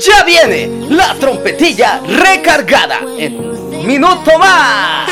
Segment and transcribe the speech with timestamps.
[0.00, 5.06] Ya viene la trompetilla recargada en un minuto más.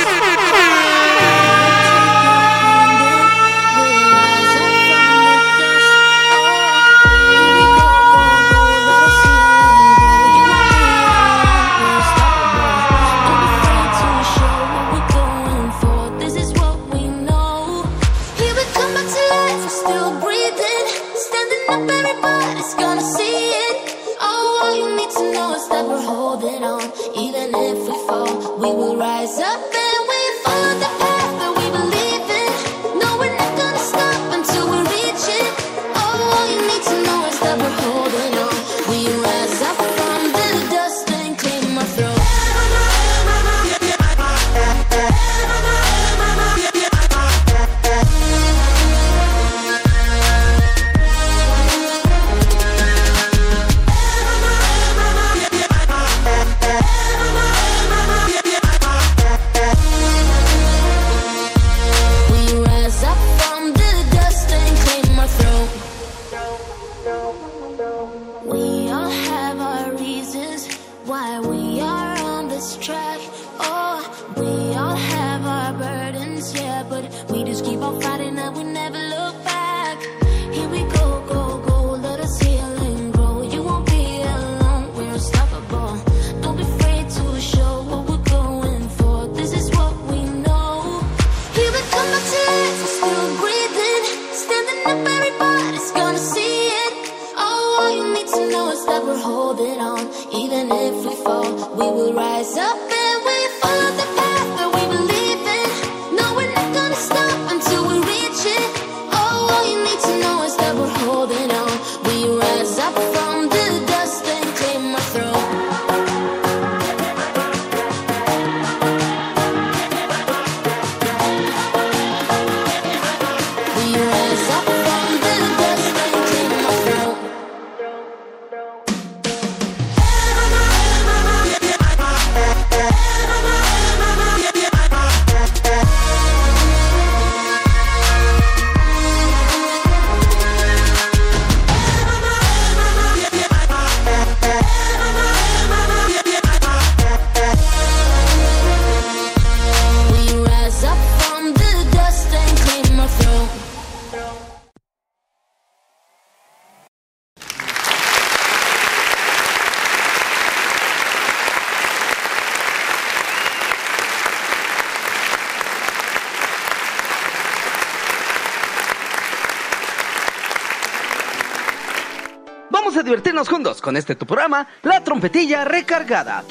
[173.47, 176.43] Juntos con este tu programa, La Trompetilla Recargada.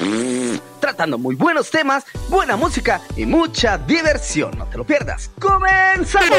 [0.80, 4.56] tratando muy buenos temas, buena música y mucha diversión.
[4.56, 5.30] No te lo pierdas.
[5.38, 6.38] ¡Comenzamos!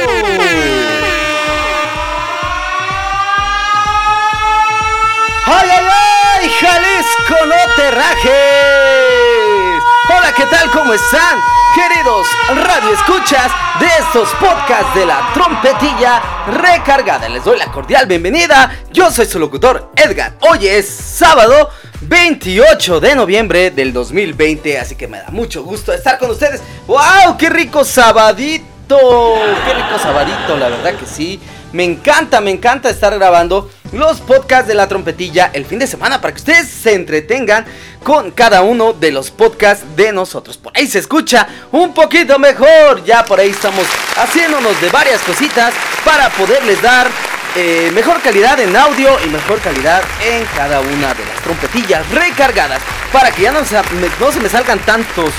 [5.45, 6.49] ¡Ay, ay, ay!
[6.59, 9.83] ¡Jalisco, no te rajes!
[10.09, 10.71] Hola, ¿qué tal?
[10.71, 11.37] ¿Cómo están?
[11.75, 18.71] Queridos radio escuchas de estos podcasts de la trompetilla recargada, les doy la cordial bienvenida.
[18.91, 20.35] Yo soy su locutor Edgar.
[20.49, 21.69] Hoy es sábado
[22.01, 26.59] 28 de noviembre del 2020, así que me da mucho gusto estar con ustedes.
[26.87, 27.37] ¡Wow!
[27.37, 28.97] ¡Qué rico sabadito!
[28.97, 30.57] ¡Qué rico sabadito!
[30.57, 31.39] La verdad que sí.
[31.71, 36.21] Me encanta, me encanta estar grabando los podcasts de la trompetilla el fin de semana
[36.21, 37.65] para que ustedes se entretengan
[38.03, 40.57] con cada uno de los podcasts de nosotros.
[40.57, 43.03] Por ahí se escucha un poquito mejor.
[43.03, 43.85] Ya por ahí estamos
[44.15, 45.73] haciéndonos de varias cositas
[46.05, 47.07] para poderles dar
[47.55, 52.81] eh, mejor calidad en audio y mejor calidad en cada una de las trompetillas recargadas
[53.11, 53.75] para que ya no se,
[54.19, 55.33] no se me salgan tantos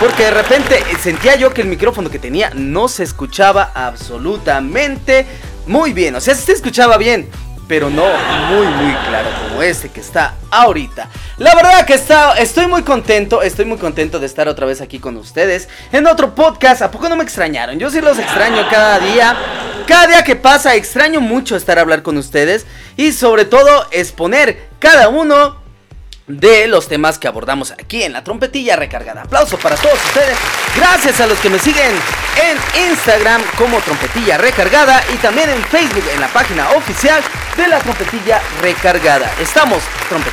[0.00, 5.26] porque de repente sentía yo que el micrófono que tenía no se escuchaba absolutamente
[5.68, 6.14] muy bien.
[6.16, 7.28] O sea, se escuchaba bien,
[7.68, 8.04] pero no
[8.50, 11.08] muy muy claro como este que está ahorita.
[11.36, 14.98] La verdad que está, estoy muy contento, estoy muy contento de estar otra vez aquí
[14.98, 16.82] con ustedes en otro podcast.
[16.82, 17.78] ¿A poco no me extrañaron?
[17.78, 19.36] Yo sí los extraño cada día.
[19.86, 22.66] Cada día que pasa extraño mucho estar a hablar con ustedes
[22.96, 25.67] y sobre todo exponer cada uno
[26.28, 29.22] de los temas que abordamos aquí en la trompetilla recargada.
[29.22, 30.36] Aplauso para todos ustedes.
[30.76, 31.92] Gracias a los que me siguen
[32.42, 37.22] en Instagram como trompetilla recargada y también en Facebook en la página oficial
[37.56, 39.30] de la trompetilla recargada.
[39.40, 39.82] Estamos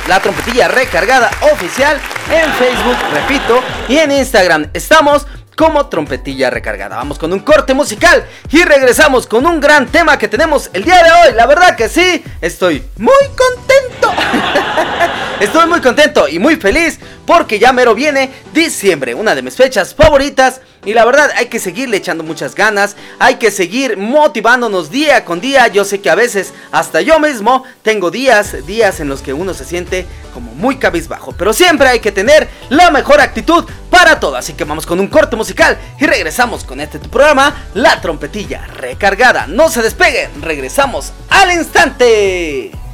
[0.06, 1.98] la trompetilla recargada oficial
[2.30, 5.26] en Facebook, repito, y en Instagram estamos
[5.56, 6.96] como trompetilla recargada.
[6.96, 11.02] Vamos con un corte musical y regresamos con un gran tema que tenemos el día
[11.02, 11.34] de hoy.
[11.34, 14.12] La verdad que sí, estoy muy contento.
[15.40, 19.94] Estoy muy contento y muy feliz porque ya mero viene diciembre, una de mis fechas
[19.94, 20.62] favoritas.
[20.86, 25.40] Y la verdad hay que seguirle echando muchas ganas, hay que seguir motivándonos día con
[25.40, 25.66] día.
[25.66, 29.52] Yo sé que a veces hasta yo mismo tengo días, días en los que uno
[29.52, 31.34] se siente como muy cabizbajo.
[31.36, 34.36] Pero siempre hay que tener la mejor actitud para todo.
[34.36, 38.66] Así que vamos con un corte musical y regresamos con este tu programa, La Trompetilla
[38.68, 39.46] Recargada.
[39.48, 42.85] No se despeguen, regresamos al instante.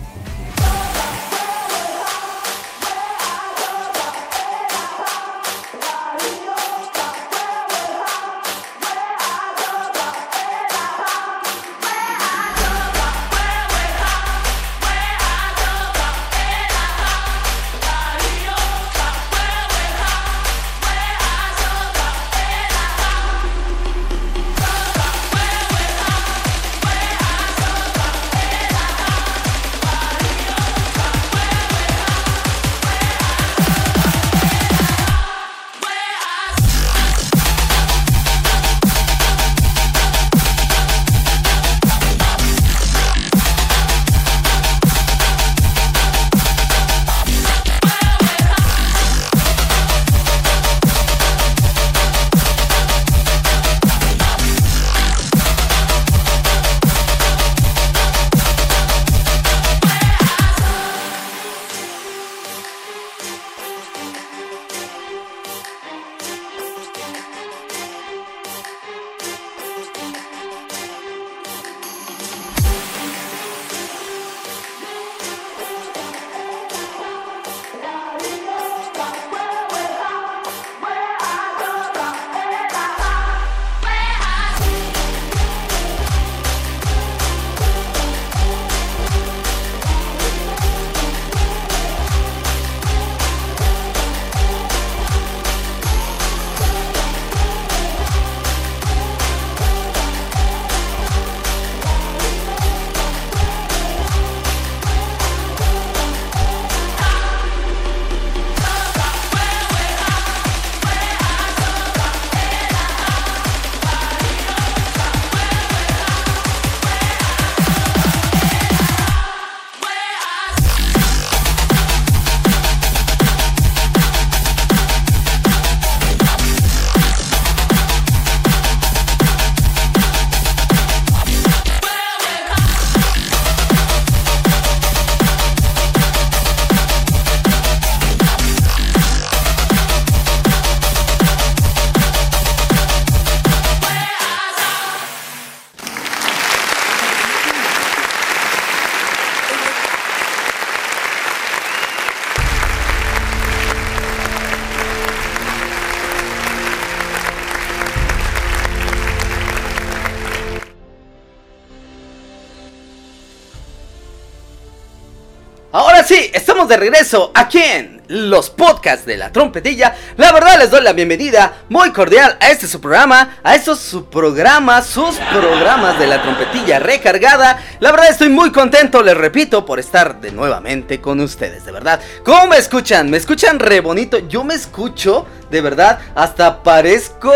[166.72, 169.94] De regreso aquí en los podcasts de la trompetilla.
[170.16, 174.06] La verdad les doy la bienvenida muy cordial a este su programa, a estos su
[174.06, 177.62] programas, sus programas de la trompetilla recargada.
[177.80, 182.00] La verdad estoy muy contento, les repito, por estar de nuevamente con ustedes, de verdad.
[182.24, 183.10] ¿Cómo me escuchan?
[183.10, 184.16] ¿Me escuchan re bonito?
[184.26, 187.34] Yo me escucho, de verdad, hasta parezco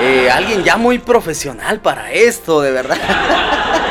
[0.00, 2.96] eh, alguien ya muy profesional para esto, de verdad.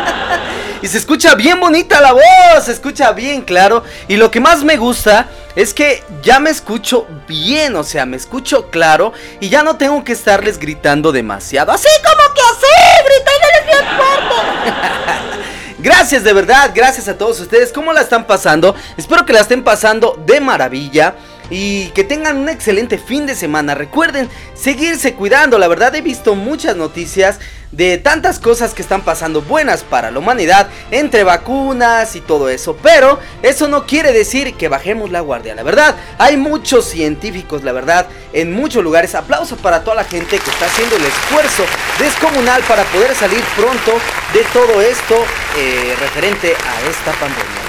[0.81, 3.83] Y se escucha bien bonita la voz, se escucha bien claro.
[4.07, 8.15] Y lo que más me gusta es que ya me escucho bien, o sea, me
[8.15, 11.73] escucho claro y ya no tengo que estarles gritando demasiado.
[11.73, 15.39] Así como que así, gritándoles bien fuerte.
[15.79, 17.71] Gracias de verdad, gracias a todos ustedes.
[17.71, 18.75] ¿Cómo la están pasando?
[18.97, 21.15] Espero que la estén pasando de maravilla
[21.49, 23.75] y que tengan un excelente fin de semana.
[23.75, 25.57] Recuerden seguirse cuidando.
[25.57, 27.39] La verdad he visto muchas noticias
[27.71, 32.77] de tantas cosas que están pasando buenas para la humanidad, entre vacunas y todo eso.
[32.81, 35.55] Pero eso no quiere decir que bajemos la guardia.
[35.55, 39.15] La verdad, hay muchos científicos, la verdad, en muchos lugares.
[39.15, 41.63] Aplauso para toda la gente que está haciendo el esfuerzo
[41.99, 43.93] descomunal para poder salir pronto
[44.33, 45.15] de todo esto
[45.57, 47.68] eh, referente a esta pandemia,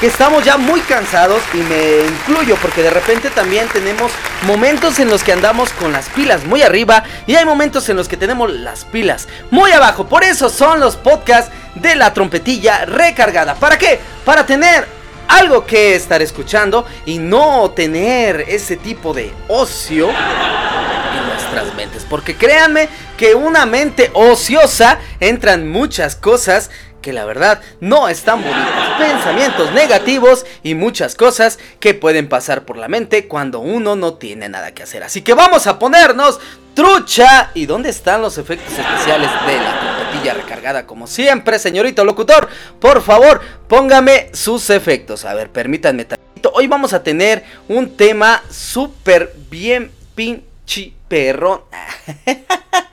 [0.00, 5.08] Que estamos ya muy cansados y me incluyo porque de repente también tenemos momentos en
[5.08, 8.50] los que andamos con las pilas muy arriba y hay momentos en los que tenemos
[8.50, 10.06] las pilas muy abajo.
[10.06, 13.54] Por eso son los podcasts de la trompetilla recargada.
[13.54, 14.00] ¿Para qué?
[14.24, 14.86] Para tener
[15.28, 22.06] algo que estar escuchando y no tener ese tipo de ocio en nuestras mentes.
[22.08, 26.70] Porque créanme que una mente ociosa entran muchas cosas
[27.04, 28.72] que la verdad no están bonitos.
[28.98, 34.48] Pensamientos negativos y muchas cosas que pueden pasar por la mente cuando uno no tiene
[34.48, 35.02] nada que hacer.
[35.04, 36.40] Así que vamos a ponernos
[36.72, 37.50] trucha.
[37.52, 40.86] ¿Y dónde están los efectos especiales de la trompetilla recargada?
[40.86, 42.48] Como siempre, señorito locutor,
[42.80, 45.26] por favor, póngame sus efectos.
[45.26, 46.06] A ver, permítanme
[46.54, 51.60] Hoy vamos a tener un tema súper bien pinche perrón.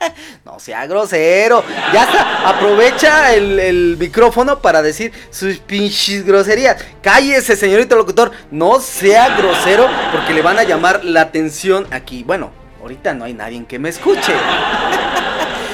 [0.51, 1.63] no sea grosero.
[1.93, 2.49] Ya está.
[2.49, 6.83] Aprovecha el, micrófono para decir sus pinches groserías.
[7.01, 8.31] Cállese, señorito locutor.
[8.51, 12.23] No sea grosero porque le van a llamar la atención aquí.
[12.23, 14.33] Bueno, ahorita no hay nadie que me escuche.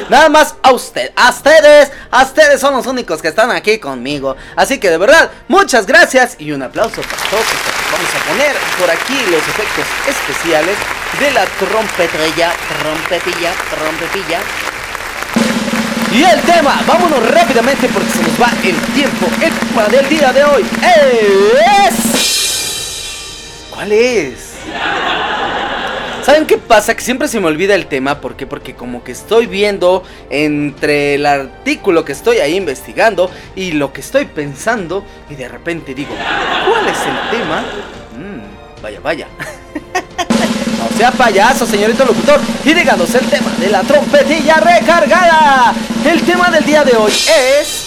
[0.09, 4.37] Nada más a usted, a ustedes, a ustedes son los únicos que están aquí conmigo.
[4.55, 7.45] Así que de verdad, muchas gracias y un aplauso para todos
[7.91, 10.77] Vamos a poner por aquí los efectos especiales
[11.19, 14.39] de la trompetilla, trompetilla, trompetilla.
[16.13, 19.27] Y el tema, vámonos rápidamente porque se nos va el tiempo.
[19.41, 21.95] El tema del día de hoy es...
[23.69, 24.53] ¿Cuál es?
[26.27, 26.93] ¿Saben qué pasa?
[26.93, 28.19] Que siempre se me olvida el tema.
[28.19, 28.45] ¿Por qué?
[28.45, 34.01] Porque como que estoy viendo entre el artículo que estoy ahí investigando y lo que
[34.01, 35.05] estoy pensando.
[35.29, 37.61] Y de repente digo, ¿cuál es el tema?
[38.17, 39.27] Mm, vaya, vaya.
[40.91, 42.41] no sea payaso, señorito locutor.
[42.65, 45.73] Y díganos el tema de la trompetilla recargada.
[46.03, 47.86] El tema del día de hoy es...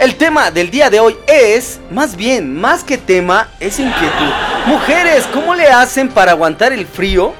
[0.00, 4.32] El tema del día de hoy es, más bien, más que tema, es inquietud.
[4.64, 7.34] Mujeres, ¿cómo le hacen para aguantar el frío?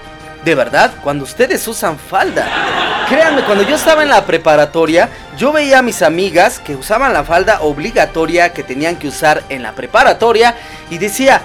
[0.45, 2.47] De verdad, cuando ustedes usan falda.
[3.09, 7.25] Créanme, cuando yo estaba en la preparatoria, yo veía a mis amigas que usaban la
[7.25, 10.55] falda obligatoria que tenían que usar en la preparatoria
[10.91, 11.41] y decía,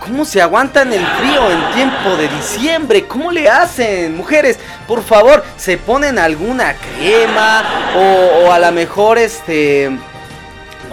[0.00, 3.06] ¿Cómo se aguantan el frío en tiempo de diciembre?
[3.06, 4.16] ¿Cómo le hacen?
[4.16, 4.58] Mujeres,
[4.88, 7.62] por favor, se ponen alguna crema
[7.94, 9.90] o, a lo mejor este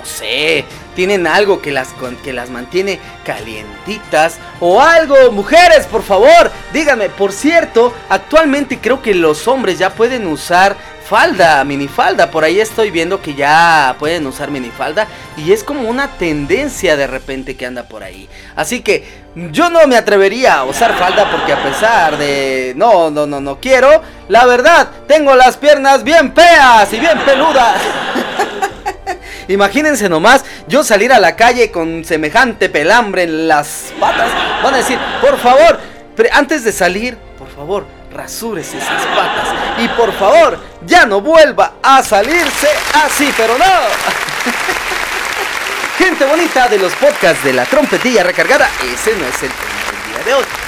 [0.07, 1.89] sé, tienen algo que las,
[2.23, 5.31] que las mantiene calientitas o algo.
[5.31, 7.09] Mujeres, por favor, díganme.
[7.09, 10.75] Por cierto, actualmente creo que los hombres ya pueden usar
[11.07, 12.31] falda, minifalda.
[12.31, 15.07] Por ahí estoy viendo que ya pueden usar minifalda.
[15.37, 18.27] Y es como una tendencia de repente que anda por ahí.
[18.55, 19.07] Así que
[19.51, 22.73] yo no me atrevería a usar falda porque a pesar de...
[22.75, 24.01] No, no, no, no quiero.
[24.29, 27.75] La verdad, tengo las piernas bien feas y bien peludas.
[29.47, 34.31] Imagínense nomás yo salir a la calle con semejante pelambre en las patas.
[34.63, 35.79] Van a decir, por favor,
[36.31, 39.49] antes de salir, por favor, rasúrese esas patas.
[39.77, 42.67] Y por favor, ya no vuelva a salirse
[43.05, 43.65] así, pero no.
[45.97, 49.49] Gente bonita de los podcasts de la trompetilla recargada, ese no es el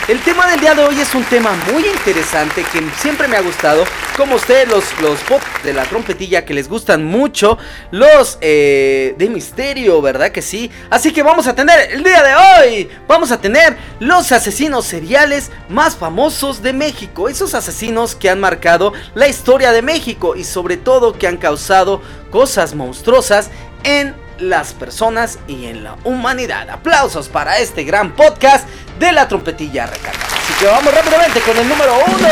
[0.07, 3.41] el tema del día de hoy es un tema muy interesante que siempre me ha
[3.41, 3.83] gustado.
[4.15, 7.57] Como ustedes, los, los pop de la trompetilla que les gustan mucho.
[7.91, 10.71] Los eh, de misterio, ¿verdad que sí?
[10.89, 12.89] Así que vamos a tener el día de hoy.
[13.05, 17.27] Vamos a tener los asesinos seriales más famosos de México.
[17.27, 22.01] Esos asesinos que han marcado la historia de México y sobre todo que han causado
[22.31, 23.49] cosas monstruosas
[23.83, 26.69] en las personas y en la humanidad.
[26.69, 28.67] Aplausos para este gran podcast
[28.99, 30.25] de la trompetilla recargada.
[30.25, 32.27] Así que vamos rápidamente con el número uno.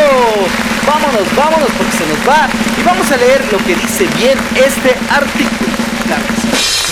[0.85, 2.47] Vámonos, vámonos porque se nos va.
[2.79, 5.71] Y vamos a leer lo que dice bien este artículo.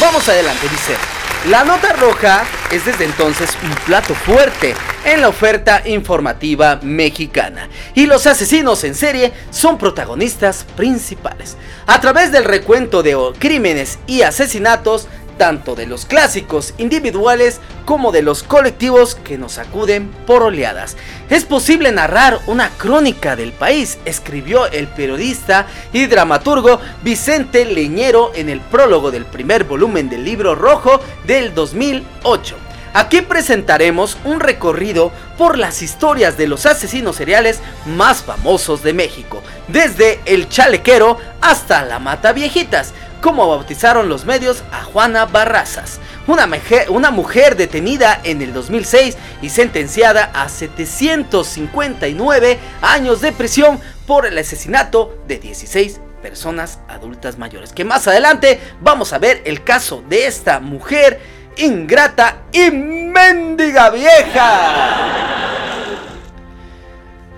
[0.01, 1.14] Vamos adelante, dice.
[1.49, 4.73] La nota roja es desde entonces un plato fuerte
[5.05, 11.55] en la oferta informativa mexicana y los asesinos en serie son protagonistas principales.
[11.85, 18.21] A través del recuento de crímenes y asesinatos tanto de los clásicos individuales como de
[18.21, 20.97] los colectivos que nos acuden por oleadas.
[21.29, 28.49] Es posible narrar una crónica del país, escribió el periodista y dramaturgo Vicente Leñero en
[28.49, 32.55] el prólogo del primer volumen del libro rojo del 2008.
[32.95, 39.43] Aquí presentaremos un recorrido por las historias de los asesinos seriales más famosos de México,
[39.67, 42.93] desde el chalequero hasta la mata viejitas
[43.25, 49.17] como bautizaron los medios a Juana Barrazas, una mujer, una mujer detenida en el 2006
[49.41, 57.73] y sentenciada a 759 años de prisión por el asesinato de 16 personas adultas mayores.
[57.73, 61.19] Que más adelante vamos a ver el caso de esta mujer
[61.57, 64.59] ingrata y mendiga vieja.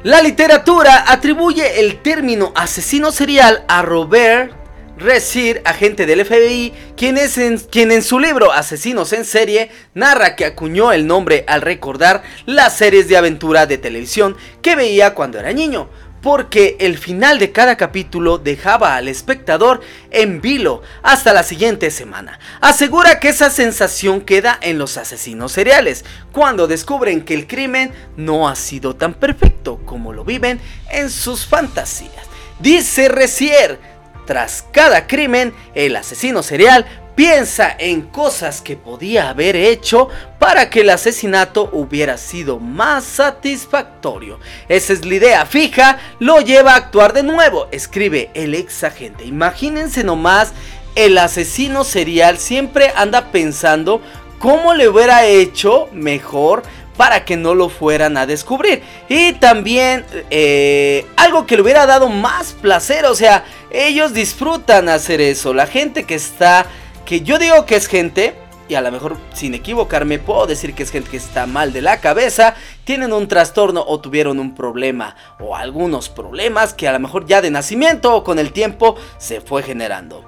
[0.04, 4.67] La literatura atribuye el término asesino serial a Robert
[4.98, 10.36] Resir, agente del FBI, quien, es en, quien en su libro Asesinos en serie narra
[10.36, 15.38] que acuñó el nombre al recordar las series de aventura de televisión que veía cuando
[15.40, 15.88] era niño.
[16.20, 22.40] porque el final de cada capítulo dejaba al espectador en vilo hasta la siguiente semana.
[22.60, 28.50] Asegura que esa sensación queda en los asesinos seriales, cuando descubren que el crimen no
[28.50, 32.26] ha sido tan perfecto como lo viven en sus fantasías.
[32.60, 33.80] Dice Recier,
[34.28, 40.82] tras cada crimen, el asesino serial piensa en cosas que podía haber hecho para que
[40.82, 44.40] el asesinato hubiera sido más satisfactorio.
[44.70, 49.26] Esa es la idea fija, lo lleva a actuar de nuevo, escribe el ex agente.
[49.26, 50.54] Imagínense nomás,
[50.94, 54.00] el asesino serial siempre anda pensando
[54.38, 56.62] cómo le hubiera hecho mejor
[56.98, 58.82] para que no lo fueran a descubrir.
[59.08, 65.22] Y también eh, algo que le hubiera dado más placer, o sea, ellos disfrutan hacer
[65.22, 65.54] eso.
[65.54, 66.66] La gente que está
[67.08, 68.36] que yo digo que es gente,
[68.68, 71.82] y a lo mejor sin equivocarme puedo decir que es gente que está mal de
[71.82, 77.00] la cabeza, tienen un trastorno o tuvieron un problema o algunos problemas que a lo
[77.00, 80.26] mejor ya de nacimiento o con el tiempo se fue generando.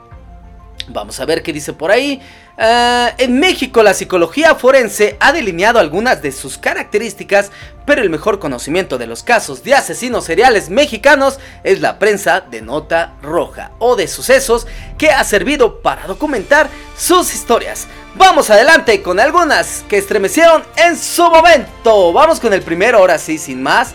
[0.88, 2.21] Vamos a ver qué dice por ahí.
[2.61, 7.51] Ah, en México la psicología forense ha delineado algunas de sus características,
[7.85, 12.61] pero el mejor conocimiento de los casos de asesinos seriales mexicanos es la prensa de
[12.61, 17.87] nota roja o de sucesos que ha servido para documentar sus historias.
[18.15, 22.11] Vamos adelante con algunas que estremecieron en su momento.
[22.11, 23.93] Vamos con el primero, ahora sí, sin más.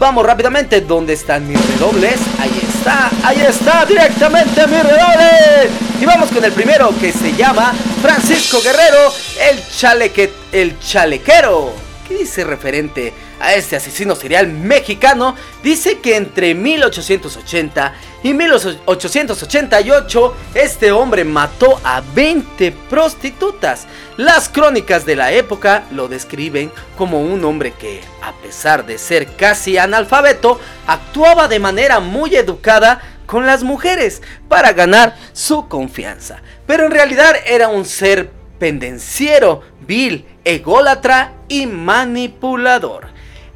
[0.00, 2.18] Vamos rápidamente, ¿dónde están mis redobles?
[2.38, 5.70] Ahí está, ahí está, directamente mis redobles.
[6.00, 9.12] Y vamos con el primero que se llama Francisco Guerrero,
[9.50, 11.74] el, chaleque, el chalequero.
[12.08, 15.34] ¿Qué dice referente a este asesino serial mexicano?
[15.62, 23.86] Dice que entre 1880 y 1888 este hombre mató a 20 prostitutas.
[24.16, 29.34] Las crónicas de la época lo describen como un hombre que, a pesar de ser
[29.36, 36.42] casi analfabeto, actuaba de manera muy educada con las mujeres para ganar su confianza.
[36.66, 43.08] Pero en realidad era un ser pendenciero, vil, ególatra y manipulador.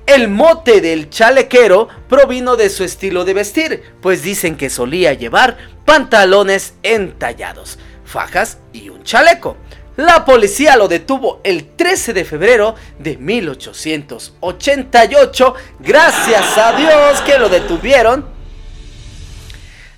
[0.07, 5.57] El mote del chalequero provino de su estilo de vestir, pues dicen que solía llevar
[5.85, 9.57] pantalones entallados, fajas y un chaleco.
[9.97, 15.55] La policía lo detuvo el 13 de febrero de 1888.
[15.79, 18.27] Gracias a Dios que lo detuvieron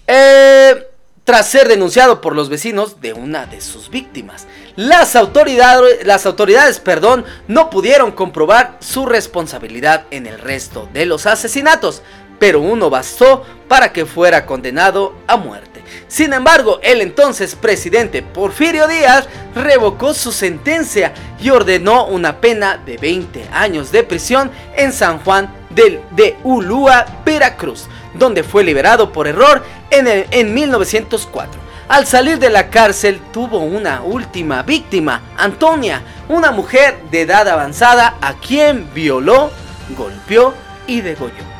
[0.07, 0.86] eh,
[1.27, 4.47] tras ser denunciado por los vecinos de una de sus víctimas.
[4.77, 11.27] Las autoridades, las autoridades perdón, no pudieron comprobar su responsabilidad en el resto de los
[11.27, 12.03] asesinatos,
[12.39, 15.83] pero uno bastó para que fuera condenado a muerte.
[16.07, 22.99] Sin embargo, el entonces presidente Porfirio Díaz revocó su sentencia y ordenó una pena de
[22.99, 29.27] 20 años de prisión en San Juan del, de Ulúa, Veracruz, donde fue liberado por
[29.27, 31.61] error en, en 1904.
[31.89, 38.17] Al salir de la cárcel tuvo una última víctima, Antonia, una mujer de edad avanzada
[38.21, 39.51] a quien violó,
[39.97, 40.53] golpeó
[40.89, 41.57] y degolló.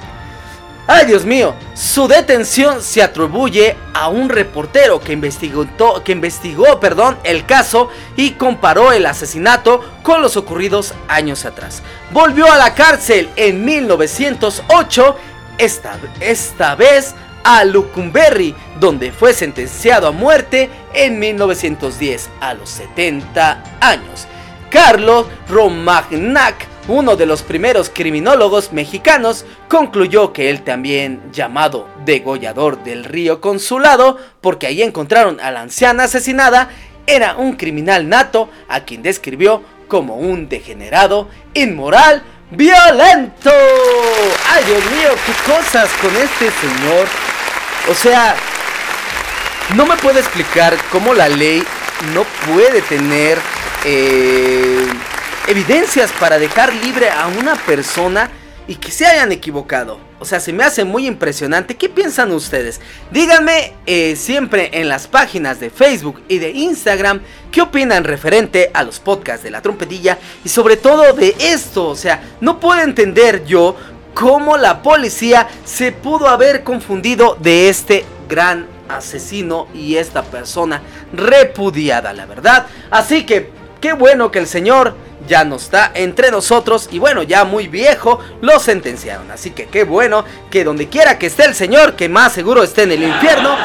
[0.89, 5.67] Ay Dios mío, su detención se atribuye a un reportero que investigó,
[6.05, 11.83] que investigó perdón, el caso y comparó el asesinato con los ocurridos años atrás.
[12.13, 15.17] Volvió a la cárcel en 1908,
[15.59, 17.15] esta, esta vez
[17.45, 24.27] a Lucumberry, donde fue sentenciado a muerte en 1910 a los 70 años.
[24.69, 33.05] Carlos Romagnac, uno de los primeros criminólogos mexicanos, concluyó que él también, llamado degollador del
[33.05, 36.71] río Consulado, porque ahí encontraron a la anciana asesinada,
[37.07, 43.51] era un criminal nato a quien describió como un degenerado, inmoral, violento.
[44.53, 47.07] Ay Dios mío, qué cosas con este señor
[47.89, 48.35] o sea,
[49.77, 51.63] no me puede explicar cómo la ley
[52.15, 53.39] no puede tener
[53.85, 54.87] eh,
[55.47, 58.29] evidencias para dejar libre a una persona
[58.67, 60.01] y que se hayan equivocado.
[60.19, 61.77] O sea, se me hace muy impresionante.
[61.77, 62.81] ¿Qué piensan ustedes?
[63.11, 67.21] Díganme eh, siempre en las páginas de Facebook y de Instagram
[67.53, 71.87] qué opinan referente a los podcasts de la trompetilla y sobre todo de esto.
[71.89, 73.77] O sea, no puedo entender yo
[74.15, 80.81] cómo la policía se pudo haber confundido de este gran asesino y esta persona
[81.13, 82.67] repudiada, la verdad.
[82.91, 83.51] Así que
[83.83, 84.97] qué bueno que el señor
[85.27, 89.31] ya no está entre nosotros y bueno, ya muy viejo lo sentenciaron.
[89.31, 92.85] Así que qué bueno que donde quiera que esté el señor, que más seguro esté
[92.85, 93.57] en el infierno,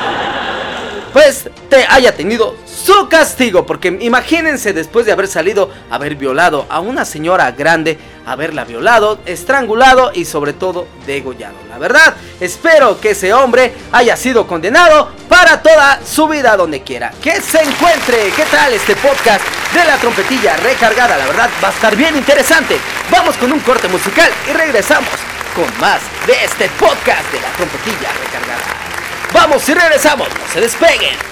[1.13, 3.65] pues te haya tenido su castigo.
[3.65, 10.11] Porque imagínense después de haber salido, haber violado a una señora grande, haberla violado, estrangulado
[10.13, 11.55] y sobre todo degollado.
[11.69, 17.11] La verdad, espero que ese hombre haya sido condenado para toda su vida donde quiera.
[17.21, 18.31] Que se encuentre.
[18.35, 19.43] ¿Qué tal este podcast
[19.73, 21.17] de la trompetilla recargada?
[21.17, 22.77] La verdad va a estar bien interesante.
[23.09, 25.09] Vamos con un corte musical y regresamos
[25.55, 29.00] con más de este podcast de la trompetilla recargada.
[29.33, 31.31] Vamos y regresamos, no se despeguen.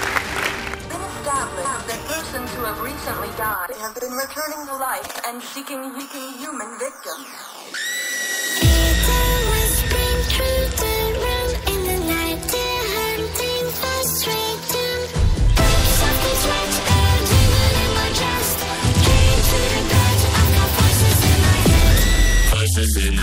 [22.79, 23.18] have been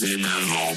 [0.00, 0.74] dorénavant.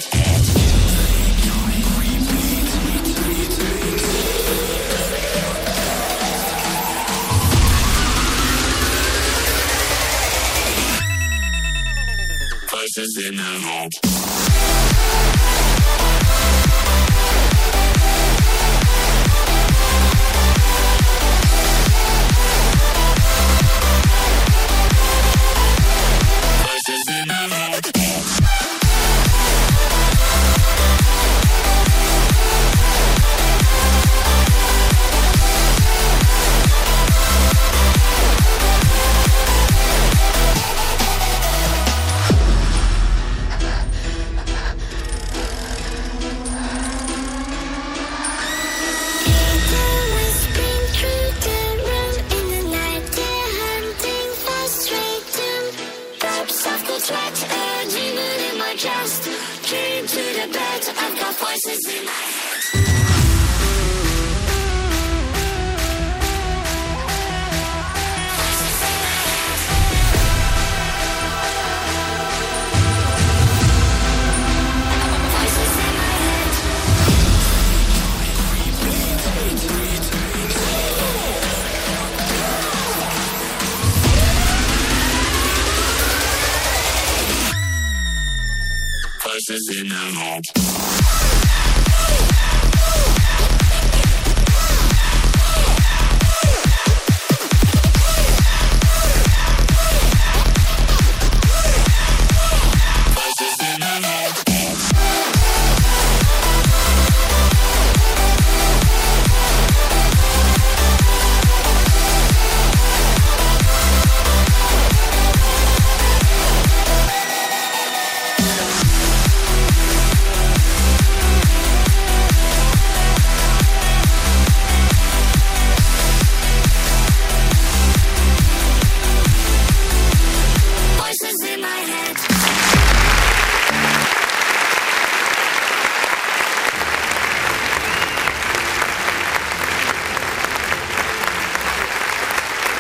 [12.70, 14.17] Pas dorénavant.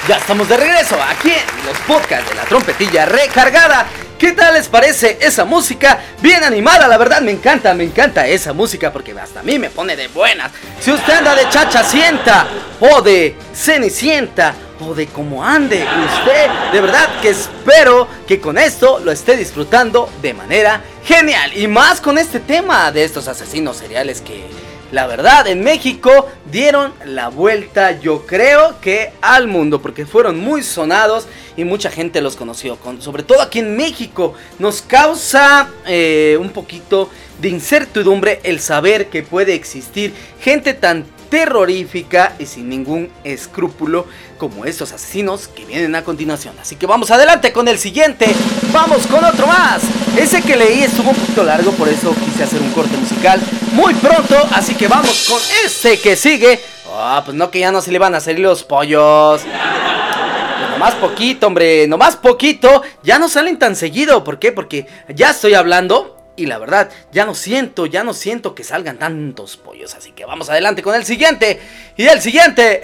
[0.08, 3.86] Ya estamos de regreso aquí en los podcasts de la trompetilla recargada.
[4.17, 6.00] ¿Qué tal les parece esa música?
[6.22, 9.70] Bien animada, la verdad me encanta, me encanta esa música porque hasta a mí me
[9.70, 10.54] pone de buenas.
[10.80, 12.48] Si usted anda de chachacienta
[12.80, 19.00] o de cenicienta o de como ande usted, de verdad que espero que con esto
[19.00, 21.52] lo esté disfrutando de manera genial.
[21.54, 24.48] Y más con este tema de estos asesinos seriales que
[24.91, 30.63] la verdad, en México dieron la vuelta, yo creo que al mundo, porque fueron muy
[30.63, 32.78] sonados y mucha gente los conoció.
[33.00, 37.10] sobre todo aquí en México, nos causa eh, un poquito
[37.41, 44.05] de incertidumbre el saber que puede existir gente tan terrorífica y sin ningún escrúpulo
[44.37, 46.55] como estos asesinos que vienen a continuación.
[46.59, 48.27] Así que vamos adelante con el siguiente.
[48.71, 49.81] Vamos con otro más.
[50.17, 53.39] Ese que leí estuvo un poquito largo, por eso quise hacer un corte musical
[53.73, 54.35] muy pronto.
[54.51, 56.59] Así que vamos con este que sigue.
[56.91, 59.45] Ah, pues no que ya no se le van a salir los pollos.
[59.45, 62.83] No nomás poquito, hombre, nomás poquito.
[63.03, 64.23] Ya no salen tan seguido.
[64.23, 64.51] ¿Por qué?
[64.51, 68.97] Porque ya estoy hablando y la verdad, ya no siento, ya no siento que salgan
[68.97, 69.95] tantos pollos.
[69.95, 71.60] Así que vamos adelante con el siguiente.
[71.97, 72.82] Y el siguiente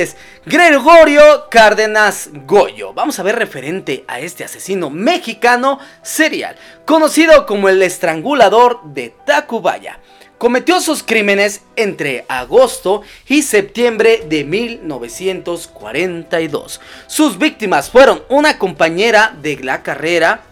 [0.00, 2.92] es Gregorio Cárdenas Goyo.
[2.92, 10.00] Vamos a ver referente a este asesino mexicano serial, conocido como el estrangulador de Tacubaya
[10.38, 16.80] Cometió sus crímenes entre agosto y septiembre de 1942.
[17.06, 20.42] Sus víctimas fueron una compañera de la carrera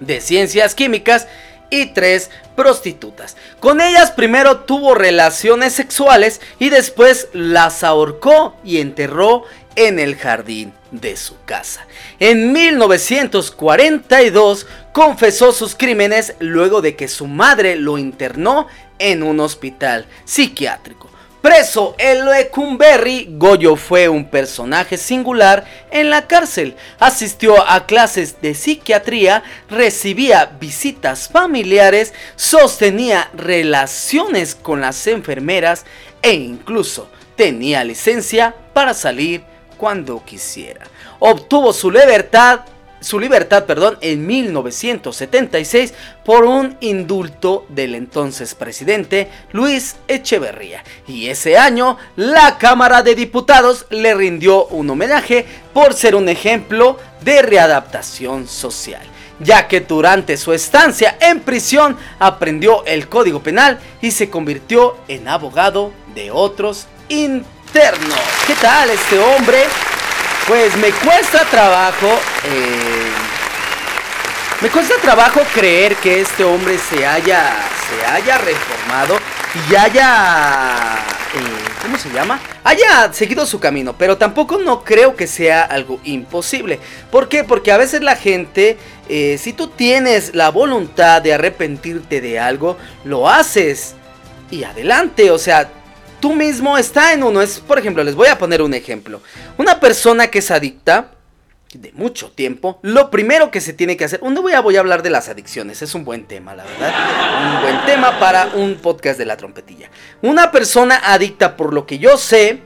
[0.00, 1.28] de ciencias químicas
[1.72, 3.36] y tres prostitutas.
[3.58, 10.74] Con ellas primero tuvo relaciones sexuales y después las ahorcó y enterró en el jardín
[10.90, 11.86] de su casa.
[12.20, 18.66] En 1942 confesó sus crímenes luego de que su madre lo internó
[18.98, 21.08] en un hospital psiquiátrico.
[21.42, 26.76] Preso en Lecumberri, Goyo fue un personaje singular en la cárcel.
[27.00, 35.84] Asistió a clases de psiquiatría, recibía visitas familiares, sostenía relaciones con las enfermeras
[36.22, 39.42] e incluso tenía licencia para salir
[39.76, 40.86] cuando quisiera.
[41.18, 42.60] Obtuvo su libertad
[43.02, 50.82] su libertad, perdón, en 1976 por un indulto del entonces presidente Luis Echeverría.
[51.06, 56.98] Y ese año la Cámara de Diputados le rindió un homenaje por ser un ejemplo
[57.22, 59.02] de readaptación social
[59.40, 65.26] ya que durante su estancia en prisión aprendió el Código Penal y se convirtió en
[65.26, 68.20] abogado de otros internos.
[68.46, 69.64] ¿Qué tal este hombre?
[70.46, 72.08] Pues me cuesta trabajo.
[72.44, 73.12] Eh,
[74.60, 77.54] me cuesta trabajo creer que este hombre se haya.
[77.88, 79.18] se haya reformado
[79.70, 80.96] y haya.
[81.34, 82.40] Eh, ¿Cómo se llama?
[82.64, 83.94] Haya seguido su camino.
[83.96, 86.80] Pero tampoco no creo que sea algo imposible.
[87.12, 87.44] ¿Por qué?
[87.44, 88.76] Porque a veces la gente.
[89.08, 93.94] Eh, si tú tienes la voluntad de arrepentirte de algo, lo haces.
[94.50, 95.70] Y adelante, o sea,
[96.22, 97.42] tú mismo está en uno.
[97.42, 99.20] Es, por ejemplo, les voy a poner un ejemplo.
[99.58, 101.10] Una persona que es adicta
[101.74, 104.80] de mucho tiempo, lo primero que se tiene que hacer, no voy a, voy a
[104.80, 108.74] hablar de las adicciones, es un buen tema, la verdad, un buen tema para un
[108.74, 109.90] podcast de la trompetilla.
[110.20, 112.62] Una persona adicta, por lo que yo sé,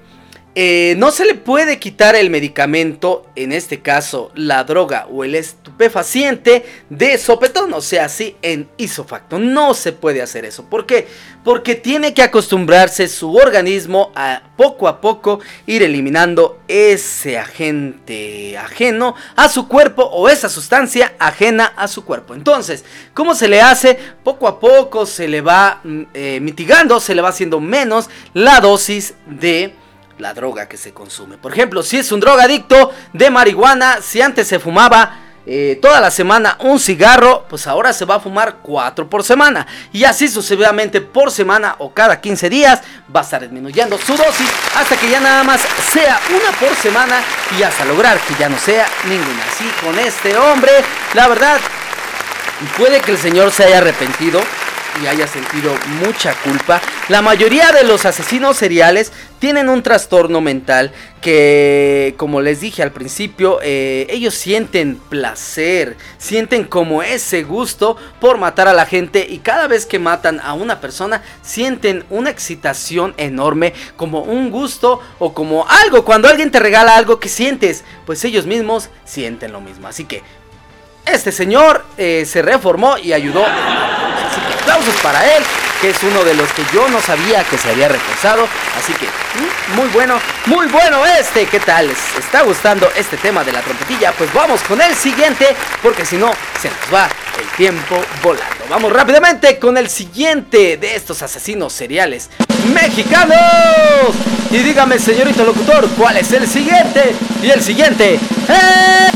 [0.59, 5.35] eh, no se le puede quitar el medicamento, en este caso la droga o el
[5.35, 9.39] estupefaciente de sopetón, o sea, así en isofacto.
[9.39, 10.65] No se puede hacer eso.
[10.65, 11.09] ¿Por qué?
[11.45, 19.15] Porque tiene que acostumbrarse su organismo a poco a poco ir eliminando ese agente ajeno
[19.37, 22.35] a su cuerpo o esa sustancia ajena a su cuerpo.
[22.35, 23.99] Entonces, ¿cómo se le hace?
[24.25, 28.61] Poco a poco se le va mm, eh, mitigando, se le va haciendo menos la
[28.61, 29.75] dosis de
[30.19, 31.39] la droga que se consume.
[31.39, 36.11] Por ejemplo, si es un drogadicto de marihuana, si antes se fumaba eh, toda la
[36.11, 39.67] semana un cigarro, pues ahora se va a fumar cuatro por semana.
[39.93, 42.81] Y así sucesivamente por semana o cada 15 días
[43.15, 45.61] va a estar disminuyendo su dosis hasta que ya nada más
[45.93, 47.23] sea una por semana
[47.57, 49.45] y hasta lograr que ya no sea ninguna.
[49.49, 50.73] Así con este hombre,
[51.15, 51.61] la verdad,
[52.77, 54.41] puede que el señor se haya arrepentido
[55.03, 55.73] y haya sentido
[56.05, 56.81] mucha culpa.
[57.09, 62.93] La mayoría de los asesinos seriales tienen un trastorno mental que, como les dije al
[62.93, 69.39] principio, eh, ellos sienten placer, sienten como ese gusto por matar a la gente y
[69.39, 75.35] cada vez que matan a una persona sienten una excitación enorme, como un gusto o
[75.35, 79.89] como algo, cuando alguien te regala algo que sientes, pues ellos mismos sienten lo mismo.
[79.89, 80.23] Así que
[81.07, 83.45] este señor eh, se reformó y ayudó.
[83.45, 85.43] Así que aplausos para él,
[85.81, 88.47] que es uno de los que yo no sabía que se había reforzado.
[88.79, 91.47] Así que mm, muy bueno, muy bueno este.
[91.47, 91.89] ¿Qué tal?
[91.89, 94.13] ¿Les está gustando este tema de la trompetilla?
[94.13, 98.65] Pues vamos con el siguiente, porque si no, se nos va el tiempo volando.
[98.69, 102.31] Vamos rápidamente con el siguiente de estos asesinos seriales
[102.75, 103.37] mexicanos.
[104.51, 107.15] Y dígame, señorito locutor, ¿cuál es el siguiente?
[107.43, 109.16] Y el siguiente es...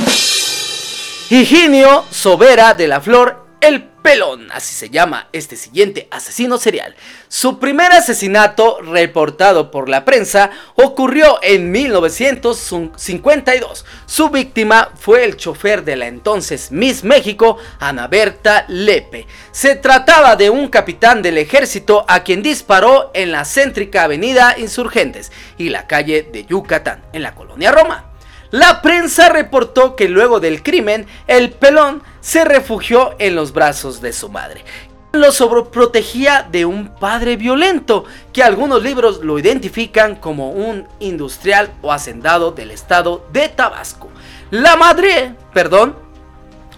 [1.33, 6.97] Higinio Sobera de la Flor El Pelón, así se llama este siguiente asesino serial.
[7.29, 13.85] Su primer asesinato, reportado por la prensa, ocurrió en 1952.
[14.07, 19.29] Su víctima fue el chofer de la entonces Miss México, Ana Berta Lepe.
[19.53, 25.31] Se trataba de un capitán del ejército a quien disparó en la céntrica avenida Insurgentes
[25.59, 28.10] y la calle de Yucatán, en la colonia Roma.
[28.51, 34.13] La prensa reportó que luego del crimen, el pelón se refugió en los brazos de
[34.13, 34.65] su madre.
[35.13, 41.93] Lo sobreprotegía de un padre violento, que algunos libros lo identifican como un industrial o
[41.93, 44.09] hacendado del estado de Tabasco.
[44.51, 45.97] La madre, perdón,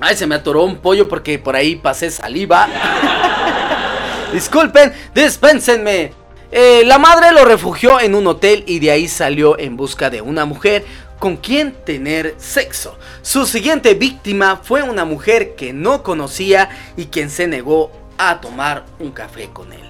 [0.01, 2.69] ay, se me atoró un pollo porque por ahí pasé saliva.
[4.33, 6.13] Disculpen, dispénsenme.
[6.55, 10.21] Eh, la madre lo refugió en un hotel y de ahí salió en busca de
[10.21, 10.85] una mujer
[11.23, 12.99] con quien tener sexo.
[13.23, 18.87] Su siguiente víctima fue una mujer que no conocía y quien se negó a tomar
[18.99, 19.89] un café con él.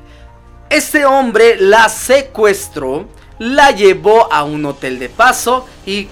[0.68, 6.09] Este hombre la secuestró, la llevó a un hotel de paso y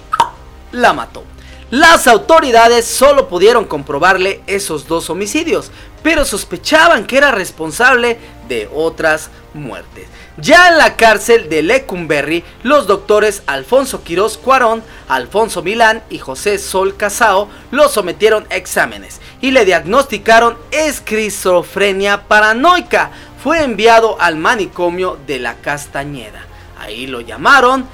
[0.71, 1.23] la mató.
[1.69, 5.69] Las autoridades solo pudieron comprobarle esos dos homicidios,
[6.01, 10.07] pero sospechaban que era responsable de otras muertes.
[10.41, 16.57] Ya en la cárcel de Lecumberri, los doctores Alfonso Quirós Cuarón, Alfonso Milán y José
[16.57, 23.11] Sol Casao lo sometieron a exámenes y le diagnosticaron esquizofrenia paranoica.
[23.43, 26.47] Fue enviado al manicomio de la Castañeda.
[26.79, 27.85] Ahí lo llamaron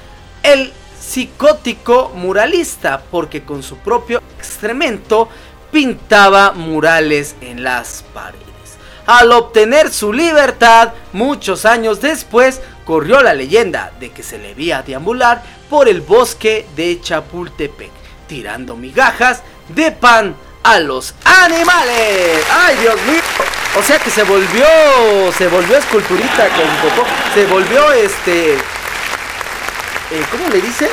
[0.42, 5.28] el psicótico muralista porque con su propio excremento
[5.70, 8.47] pintaba murales en las paredes.
[9.08, 14.82] Al obtener su libertad, muchos años después, corrió la leyenda de que se le veía
[14.82, 17.90] deambular por el bosque de Chapultepec,
[18.26, 22.44] tirando migajas de pan a los animales.
[22.52, 23.22] ¡Ay, Dios mío!
[23.78, 24.66] O sea que se volvió,
[25.38, 28.58] se volvió esculturita con poco, se volvió este
[30.10, 30.88] eh, ¿cómo le dicen?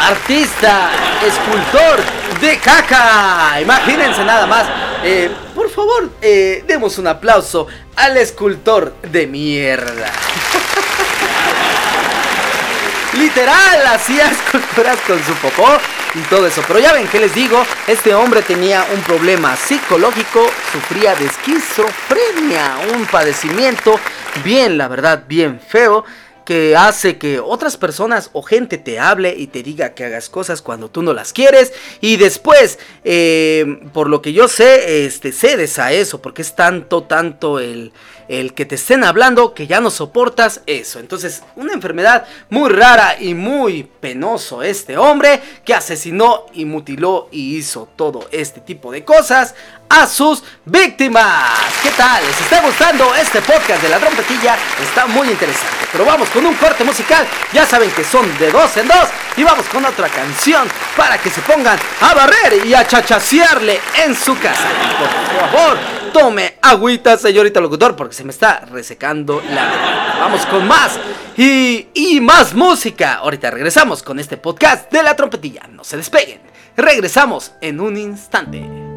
[0.00, 0.90] Artista,
[1.26, 2.00] escultor
[2.40, 3.60] de caca.
[3.60, 4.66] Imagínense nada más.
[5.02, 10.12] Eh, por favor, eh, demos un aplauso al escultor de mierda.
[13.18, 15.78] Literal, hacía esculturas con su popó
[16.14, 16.62] y todo eso.
[16.66, 22.78] Pero ya ven que les digo, este hombre tenía un problema psicológico, sufría de esquizofrenia,
[22.94, 23.98] un padecimiento
[24.44, 26.04] bien, la verdad, bien feo
[26.48, 30.62] que hace que otras personas o gente te hable y te diga que hagas cosas
[30.62, 35.78] cuando tú no las quieres y después, eh, por lo que yo sé, este, cedes
[35.78, 37.92] a eso porque es tanto, tanto el,
[38.28, 41.00] el que te estén hablando que ya no soportas eso.
[41.00, 47.56] Entonces, una enfermedad muy rara y muy penoso este hombre que asesinó y mutiló y
[47.56, 49.54] hizo todo este tipo de cosas
[49.88, 51.58] a sus víctimas.
[51.82, 52.24] ¿Qué tal?
[52.24, 54.56] ¿Les está gustando este podcast de la trompetilla?
[54.82, 55.86] Está muy interesante.
[55.90, 57.26] Pero vamos con un corte musical.
[57.52, 59.08] Ya saben que son de dos en dos.
[59.36, 64.14] Y vamos con otra canción para que se pongan a barrer y a chachasearle en
[64.14, 64.68] su casa.
[64.98, 65.78] por favor,
[66.12, 70.98] tome agüita, señorita locutor, porque se me está resecando la Vamos con más
[71.36, 73.14] y, y más música.
[73.14, 75.68] Ahorita regresamos con este podcast de la trompetilla.
[75.68, 76.40] No se despeguen.
[76.76, 78.87] Regresamos en un instante.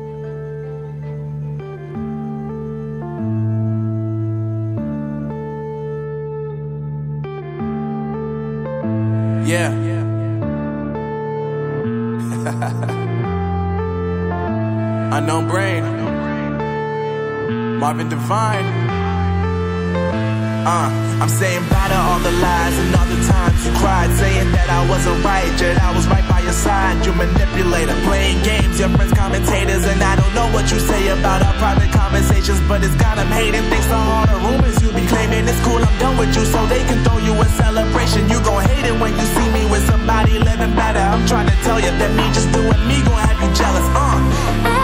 [9.51, 9.71] Yeah.
[15.11, 15.83] Unknown brain.
[17.77, 18.91] Marvin Devine.
[20.61, 24.53] Uh, I'm saying bye to all the lies and all the times you cried, saying
[24.53, 27.01] that I wasn't right, yet I was right by your side.
[27.01, 31.41] You manipulator, playing games, your friends commentators, and I don't know what you say about
[31.41, 33.65] our private conversations, but it's got them hating.
[33.73, 35.81] Thanks to all the rumors you be claiming, it's cool.
[35.81, 38.29] I'm done with you, so they can throw you a celebration.
[38.29, 41.01] You gon' hate it when you see me with somebody living better.
[41.01, 43.87] I'm trying to tell you that me just doing me gon' have you jealous.
[43.97, 44.80] Uh.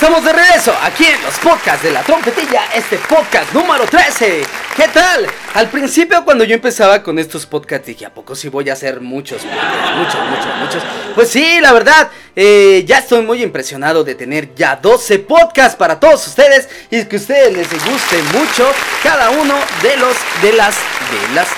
[0.00, 4.44] Estamos de regreso aquí en los podcasts de la trompetilla, este podcast número 13.
[4.76, 5.26] ¿Qué tal?
[5.54, 9.00] Al principio cuando yo empezaba con estos podcasts dije, ¿a poco sí voy a hacer
[9.00, 9.96] muchos podcasts?
[9.96, 10.82] Muchos, muchos, muchos.
[11.16, 15.98] Pues sí, la verdad, eh, ya estoy muy impresionado de tener ya 12 podcasts para
[15.98, 18.70] todos ustedes y que a ustedes les guste mucho
[19.02, 21.48] cada uno de los de las de las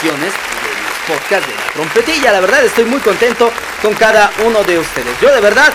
[0.00, 0.32] ediciones
[1.06, 2.32] podcasts de la trompetilla.
[2.32, 3.50] La verdad estoy muy contento
[3.82, 5.18] con cada uno de ustedes.
[5.20, 5.72] Yo de verdad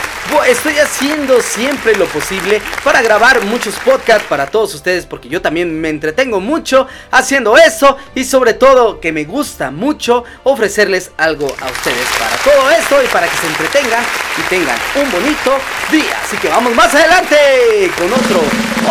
[0.47, 5.79] estoy haciendo siempre lo posible para grabar muchos podcasts para todos ustedes porque yo también
[5.79, 11.65] me entretengo mucho haciendo eso y sobre todo que me gusta mucho ofrecerles algo a
[11.65, 14.03] ustedes para todo esto y para que se entretengan
[14.37, 15.57] y tengan un bonito
[15.91, 16.19] día.
[16.23, 18.41] Así que vamos más adelante con otro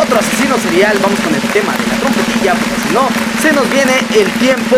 [0.00, 0.98] otro asesino serial.
[1.00, 3.08] Vamos con el tema de la trompetilla porque si no
[3.42, 4.76] se nos viene el tiempo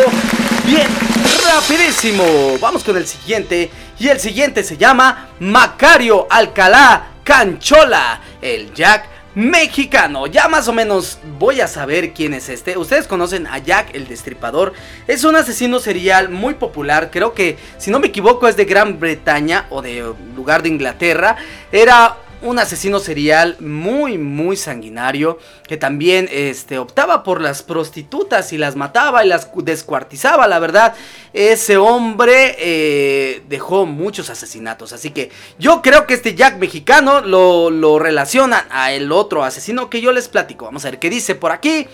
[0.65, 1.06] bien
[1.55, 2.24] rapidísimo.
[2.61, 3.70] Vamos con el siguiente.
[3.99, 10.26] Y el siguiente se llama Macario Alcalá Canchola, el Jack mexicano.
[10.26, 12.76] Ya más o menos voy a saber quién es este.
[12.76, 14.72] Ustedes conocen a Jack el Destripador.
[15.07, 17.11] Es un asesino serial muy popular.
[17.11, 21.36] Creo que, si no me equivoco, es de Gran Bretaña o de lugar de Inglaterra.
[21.70, 22.16] Era
[22.47, 25.38] un asesino serial muy muy sanguinario
[25.68, 30.59] que también este optaba por las prostitutas y las mataba y las cu- descuartizaba la
[30.59, 30.94] verdad.
[31.32, 34.92] Ese hombre eh, dejó muchos asesinatos.
[34.92, 39.90] Así que yo creo que este Jack mexicano lo, lo relacionan a el otro asesino
[39.90, 40.64] que yo les platico.
[40.64, 41.86] Vamos a ver qué dice por aquí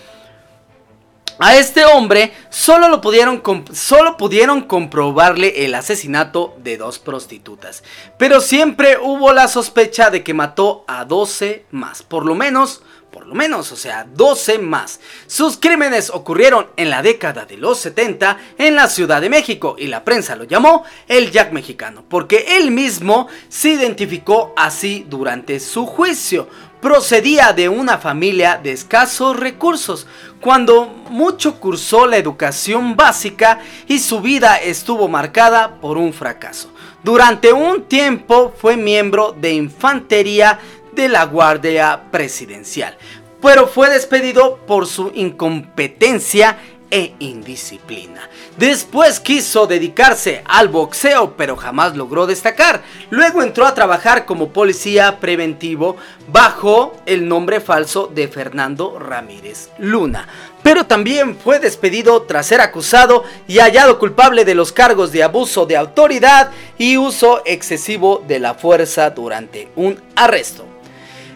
[1.39, 3.41] a este hombre solo, lo pudieron
[3.73, 7.83] solo pudieron comprobarle el asesinato de dos prostitutas.
[8.17, 12.03] Pero siempre hubo la sospecha de que mató a 12 más.
[12.03, 14.99] Por lo menos, por lo menos, o sea, 12 más.
[15.27, 19.87] Sus crímenes ocurrieron en la década de los 70 en la Ciudad de México y
[19.87, 22.03] la prensa lo llamó el Jack mexicano.
[22.07, 26.47] Porque él mismo se identificó así durante su juicio
[26.83, 30.05] procedía de una familia de escasos recursos,
[30.43, 36.69] cuando mucho cursó la educación básica y su vida estuvo marcada por un fracaso.
[37.01, 40.59] Durante un tiempo fue miembro de infantería
[40.91, 42.97] de la Guardia Presidencial,
[43.41, 46.57] pero fue despedido por su incompetencia
[46.91, 48.29] e indisciplina.
[48.57, 52.83] Después quiso dedicarse al boxeo, pero jamás logró destacar.
[53.09, 55.97] Luego entró a trabajar como policía preventivo
[56.27, 60.27] bajo el nombre falso de Fernando Ramírez Luna.
[60.61, 65.65] Pero también fue despedido tras ser acusado y hallado culpable de los cargos de abuso
[65.65, 70.63] de autoridad y uso excesivo de la fuerza durante un arresto.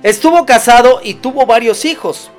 [0.04, 2.30] Estuvo casado y tuvo varios hijos.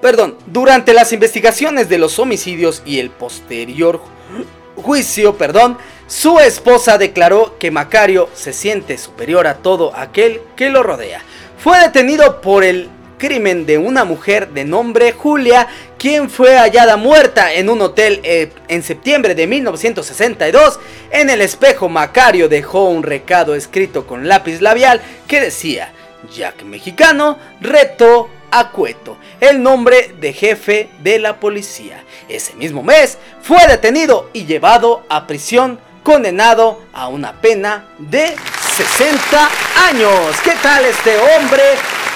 [0.00, 5.76] Perdón, durante las investigaciones de los homicidios y el posterior ju- juicio, perdón,
[6.06, 11.22] su esposa declaró que Macario se siente superior a todo aquel que lo rodea.
[11.58, 12.88] Fue detenido por el
[13.18, 18.50] crimen de una mujer de nombre Julia, quien fue hallada muerta en un hotel eh,
[18.68, 20.80] en septiembre de 1962.
[21.10, 25.92] En el espejo Macario dejó un recado escrito con lápiz labial que decía,
[26.34, 32.04] Jack Mexicano retó a Cueto, el nombre de jefe de la policía.
[32.28, 38.34] Ese mismo mes fue detenido y llevado a prisión, condenado a una pena de
[38.76, 39.50] 60
[39.88, 40.36] años.
[40.44, 41.62] ¿Qué tal este hombre?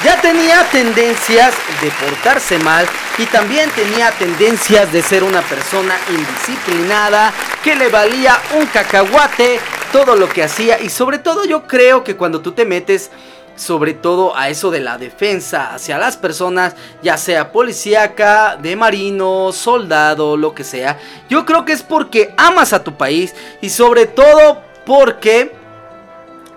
[0.05, 7.33] Ya tenía tendencias de portarse mal y también tenía tendencias de ser una persona indisciplinada,
[7.63, 9.59] que le valía un cacahuate
[9.93, 13.11] todo lo que hacía y sobre todo yo creo que cuando tú te metes
[13.57, 19.53] sobre todo a eso de la defensa hacia las personas, ya sea policíaca, de marino,
[19.53, 20.99] soldado, lo que sea.
[21.29, 25.53] Yo creo que es porque amas a tu país y sobre todo porque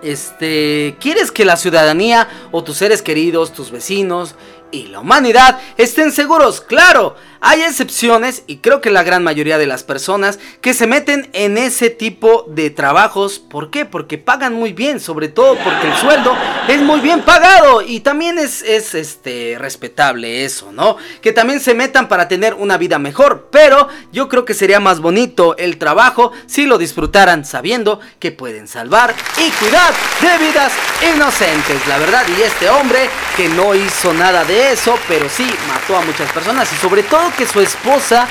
[0.02, 4.36] este quieres que la ciudadanía o tus seres queridos, tus vecinos
[4.70, 6.60] y la humanidad estén seguros.
[6.60, 11.28] Claro, hay excepciones y creo que la gran mayoría de las personas que se meten
[11.32, 13.84] en ese tipo de trabajos, ¿por qué?
[13.84, 16.36] Porque pagan muy bien, sobre todo porque el sueldo
[16.68, 20.96] es muy bien pagado y también es, es este respetable eso, ¿no?
[21.22, 25.00] Que también se metan para tener una vida mejor, pero yo creo que sería más
[25.00, 30.72] bonito el trabajo si lo disfrutaran sabiendo que pueden salvar y cuidar de vidas
[31.14, 35.96] inocentes, la verdad, y este hombre que no hizo nada de eso, pero sí mató
[35.96, 38.26] a muchas personas y sobre todo que su esposa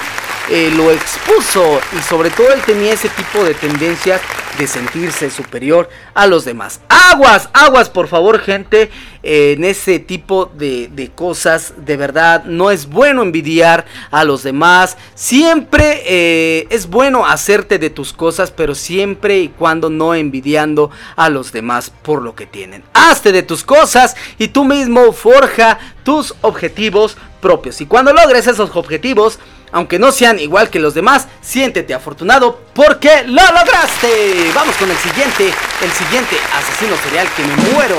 [0.50, 4.22] eh, lo expuso y sobre todo él tenía ese tipo de tendencias
[4.58, 6.80] de sentirse superior a los demás.
[6.90, 8.90] Aguas, aguas por favor gente,
[9.24, 14.98] en ese tipo de, de cosas, de verdad, no es bueno envidiar a los demás,
[15.16, 21.30] siempre eh, es bueno hacerte de tus cosas, pero siempre y cuando no envidiando a
[21.30, 22.84] los demás por lo que tienen.
[22.94, 27.82] Hazte de tus cosas y tú mismo forja tus objetivos propios.
[27.82, 29.40] Y cuando logres esos objetivos,
[29.72, 34.52] aunque no sean igual que los demás, siéntete afortunado porque lo lograste.
[34.54, 37.96] Vamos con el siguiente, el siguiente asesino serial que me muero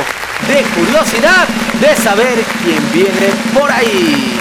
[0.46, 1.46] de curiosidad
[1.80, 4.38] de saber quién viene por ahí.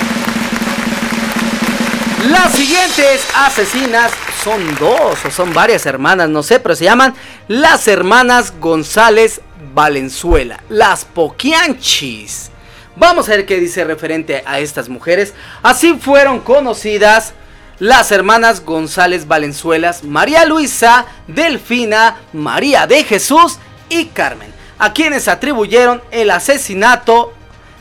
[2.29, 4.11] Las siguientes asesinas
[4.43, 7.13] son dos o son varias hermanas, no sé, pero se llaman
[7.47, 9.41] las hermanas González
[9.73, 12.51] Valenzuela, las Poquianchis.
[12.99, 15.33] Vamos a ver qué dice referente a estas mujeres.
[15.61, 17.33] Así fueron conocidas
[17.79, 26.01] las hermanas González Valenzuelas, María Luisa, Delfina, María de Jesús y Carmen, a quienes atribuyeron
[26.09, 27.33] el asesinato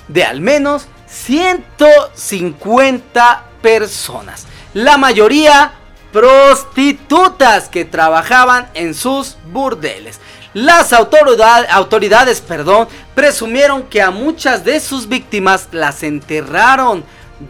[0.08, 4.46] de al menos 150 personas.
[4.74, 5.72] La mayoría
[6.12, 10.20] prostitutas que trabajaban en sus burdeles.
[10.52, 17.02] Las autoridad- autoridades perdón, presumieron que a muchas de sus víctimas las enterraron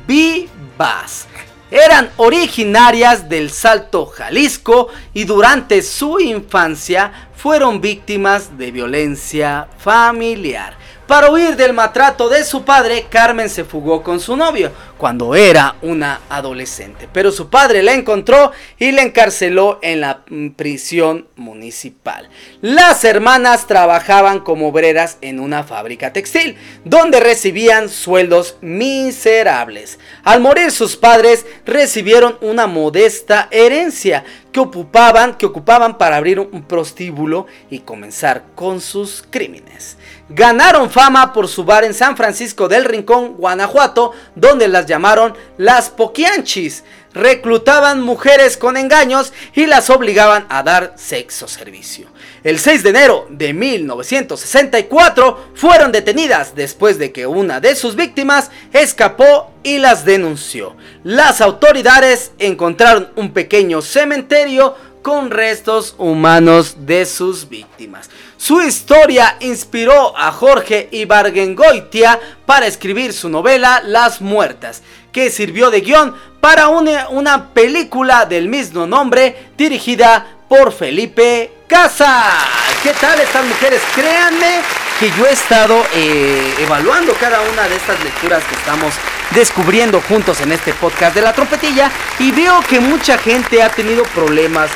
[0.07, 1.27] vivas.
[1.73, 10.75] Eran originarias del Salto Jalisco y durante su infancia fueron víctimas de violencia familiar.
[11.09, 15.77] Para huir del maltrato de su padre, Carmen se fugó con su novio cuando era
[15.83, 17.09] una adolescente.
[17.13, 20.25] Pero su padre la encontró y la encarceló en la
[20.57, 22.29] prisión municipal.
[22.61, 29.99] Las hermanas trabajaban como obreras en una fábrica textil, donde recibían sueldos miserables.
[30.25, 36.63] Al morir sus padres, recibieron una modesta herencia que ocupaban, que ocupaban para abrir un
[36.63, 39.99] prostíbulo y comenzar con sus crímenes.
[40.29, 45.91] Ganaron fama por su bar en San Francisco del Rincón, Guanajuato, donde las llamaron las
[45.91, 46.85] Poquianchis.
[47.13, 52.09] Reclutaban mujeres con engaños y las obligaban a dar sexo servicio.
[52.45, 58.51] El 6 de enero de 1964 fueron detenidas después de que una de sus víctimas
[58.73, 60.77] escapó y las denunció.
[61.05, 64.77] Las autoridades encontraron un pequeño cementerio
[65.07, 68.11] con restos humanos de sus víctimas.
[68.39, 75.81] Su historia inspiró a Jorge Ibargüengoitia para escribir su novela Las Muertas, que sirvió de
[75.81, 82.45] guion para una, una película del mismo nombre dirigida por Felipe Casas.
[82.83, 83.81] ¿Qué tal estas mujeres?
[83.95, 84.61] Créanme
[85.01, 88.95] que yo he estado eh, evaluando cada una de estas lecturas que estamos
[89.35, 94.05] descubriendo juntos en este podcast de la trompetilla y veo que mucha gente ha tenido
[94.05, 94.71] problemas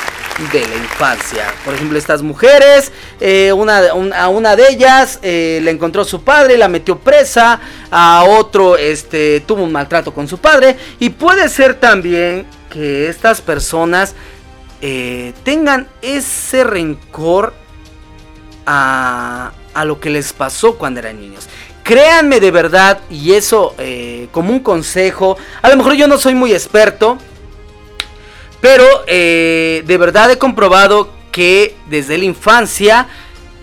[0.51, 1.53] de la infancia.
[1.63, 6.23] Por ejemplo, estas mujeres, eh, una, un- a una de ellas eh, le encontró su
[6.23, 7.59] padre, la metió presa,
[7.91, 13.41] a otro este, tuvo un maltrato con su padre y puede ser también que estas
[13.41, 14.15] personas
[14.81, 17.53] eh, tengan ese rencor
[18.65, 19.51] a,
[19.85, 21.47] lo que les pasó cuando eran niños.
[21.83, 23.75] Créanme de verdad, y eso
[24.31, 27.17] como un consejo, a lo mejor yo no soy muy experto,
[28.61, 33.07] pero eh, de verdad he comprobado que desde la infancia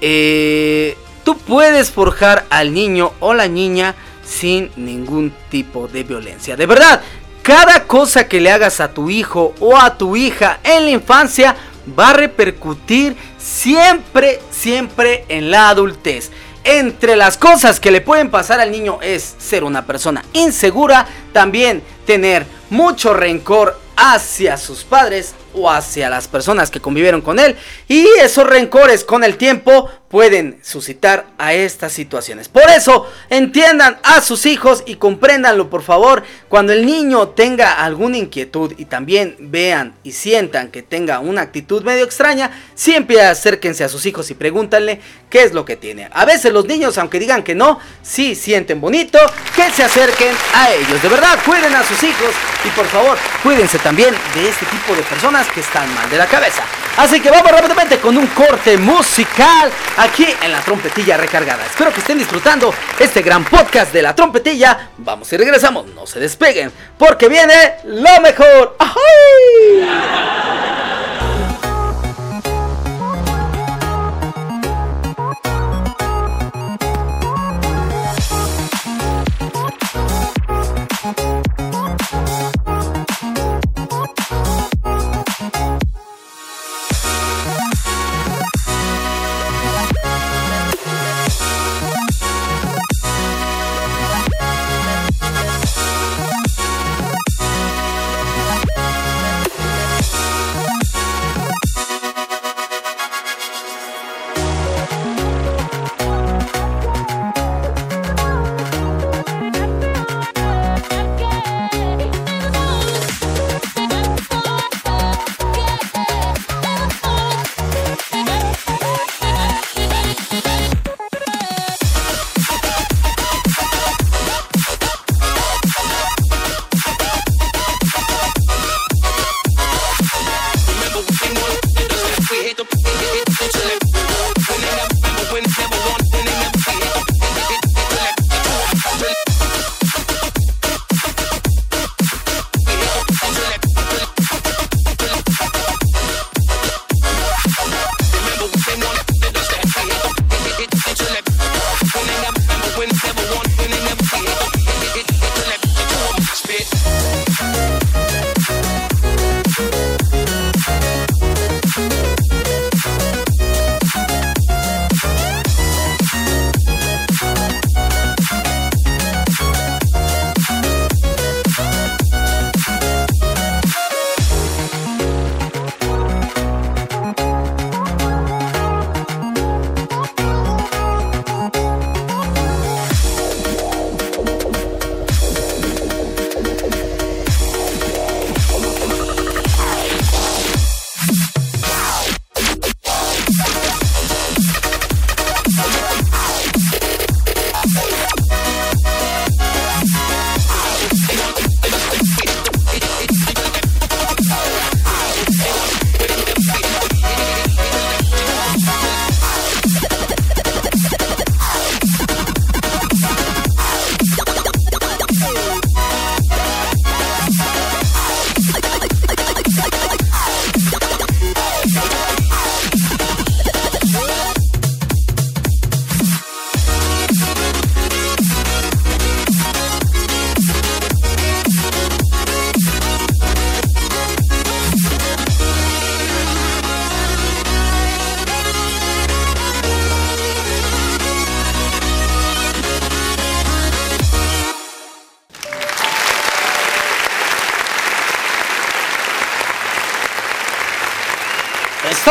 [0.01, 3.95] eh, tú puedes forjar al niño o la niña
[4.25, 6.57] sin ningún tipo de violencia.
[6.57, 7.01] De verdad,
[7.43, 11.57] cada cosa que le hagas a tu hijo o a tu hija en la infancia
[11.99, 16.31] va a repercutir siempre, siempre en la adultez.
[16.65, 21.83] Entre las cosas que le pueden pasar al niño es ser una persona insegura, también
[22.05, 27.57] tener mucho rencor hacia sus padres o hacia las personas que convivieron con él
[27.89, 32.49] y esos rencores con el tiempo pueden suscitar a estas situaciones.
[32.49, 38.17] Por eso entiendan a sus hijos y compréndanlo por favor cuando el niño tenga alguna
[38.17, 43.89] inquietud y también vean y sientan que tenga una actitud medio extraña, siempre acérquense a
[43.89, 46.09] sus hijos y pregúntanle qué es lo que tiene.
[46.13, 49.19] A veces los niños aunque digan que no, sí sienten bonito
[49.55, 51.03] que se acerquen a ellos.
[51.03, 52.31] De verdad, cuiden a sus hijos
[52.65, 56.27] y por favor, cuídense también de este tipo de personas que están mal de la
[56.27, 56.63] cabeza.
[56.97, 61.65] Así que vamos rápidamente con un corte musical aquí en la trompetilla recargada.
[61.65, 64.91] Espero que estén disfrutando este gran podcast de la trompetilla.
[64.99, 68.77] Vamos y regresamos, no se despeguen, porque viene lo mejor.
[68.81, 68.99] ¡Ajú!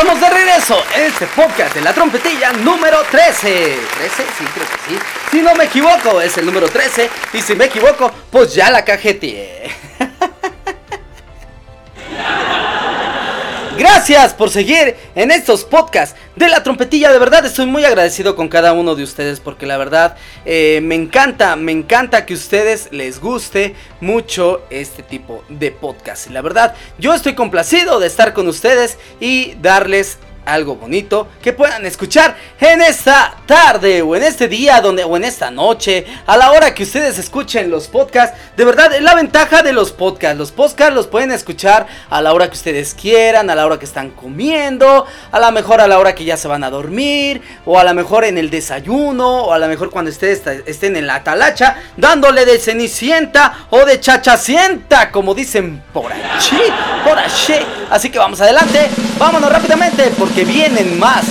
[0.00, 3.42] Estamos de regreso en este podcast de la trompetilla número 13.
[3.98, 4.98] 13, sí, creo que sí.
[5.32, 7.10] Si no me equivoco, es el número 13.
[7.32, 9.68] Y si me equivoco, pues ya la cajeteé.
[13.90, 17.10] Gracias por seguir en estos podcasts de la trompetilla.
[17.10, 20.14] De verdad estoy muy agradecido con cada uno de ustedes porque la verdad
[20.44, 26.28] eh, me encanta, me encanta que a ustedes les guste mucho este tipo de podcast.
[26.28, 30.18] La verdad, yo estoy complacido de estar con ustedes y darles
[30.48, 35.24] algo bonito que puedan escuchar en esta tarde o en este día donde o en
[35.24, 38.38] esta noche a la hora que ustedes escuchen los podcasts.
[38.56, 40.38] De verdad es la ventaja de los podcasts.
[40.38, 43.84] Los podcasts los pueden escuchar a la hora que ustedes quieran a la hora que
[43.84, 47.78] están comiendo a lo mejor a la hora que ya se van a dormir o
[47.78, 51.22] a lo mejor en el desayuno o a lo mejor cuando ustedes estén en la
[51.22, 56.62] talacha dándole de cenicienta o de chachacienta como dicen por allí
[57.04, 61.24] por allí así que vamos adelante vámonos rápidamente porque que vienen más,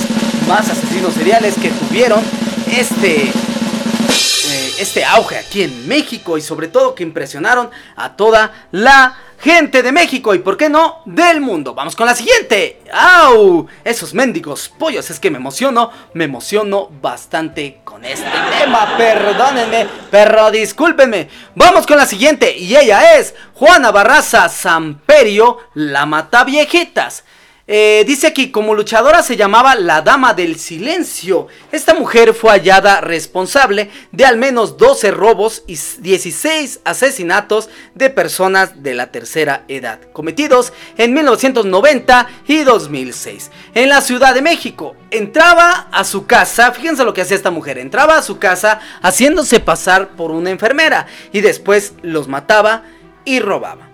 [0.46, 2.22] más asesinos seriales que tuvieron
[2.70, 9.16] este, eh, este auge aquí en México y sobre todo que impresionaron a toda la
[9.38, 11.74] gente de México y por qué no del mundo.
[11.74, 12.82] Vamos con la siguiente.
[12.92, 13.66] ¡Au!
[13.84, 18.28] Esos mendigos pollos, es que me emociono, me emociono bastante con este
[18.58, 18.96] tema.
[18.96, 21.28] Perdónenme, pero discúlpenme.
[21.54, 27.24] Vamos con la siguiente y ella es Juana Barraza Samperio, la mata viejitas.
[27.70, 31.48] Eh, dice aquí, como luchadora se llamaba la Dama del Silencio.
[31.70, 38.82] Esta mujer fue hallada responsable de al menos 12 robos y 16 asesinatos de personas
[38.82, 43.50] de la tercera edad, cometidos en 1990 y 2006.
[43.74, 47.76] En la Ciudad de México, entraba a su casa, fíjense lo que hacía esta mujer,
[47.76, 52.84] entraba a su casa haciéndose pasar por una enfermera y después los mataba
[53.26, 53.87] y robaba.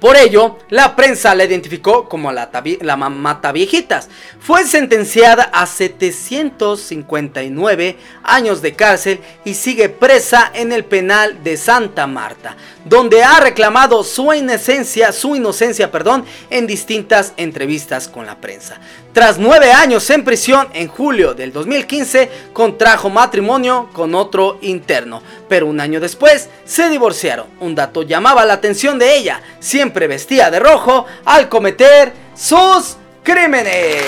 [0.00, 2.48] Por ello, la prensa la identificó como la,
[2.82, 4.08] la Mata Viejitas.
[4.38, 12.06] Fue sentenciada a 759 años de cárcel y sigue presa en el penal de Santa
[12.06, 18.78] Marta, donde ha reclamado su inocencia, su inocencia, perdón, en distintas entrevistas con la prensa.
[19.18, 25.66] Tras nueve años en prisión, en julio del 2015 contrajo matrimonio con otro interno, pero
[25.66, 27.48] un año después se divorciaron.
[27.58, 34.04] Un dato llamaba la atención de ella, siempre vestía de rojo al cometer sus crímenes.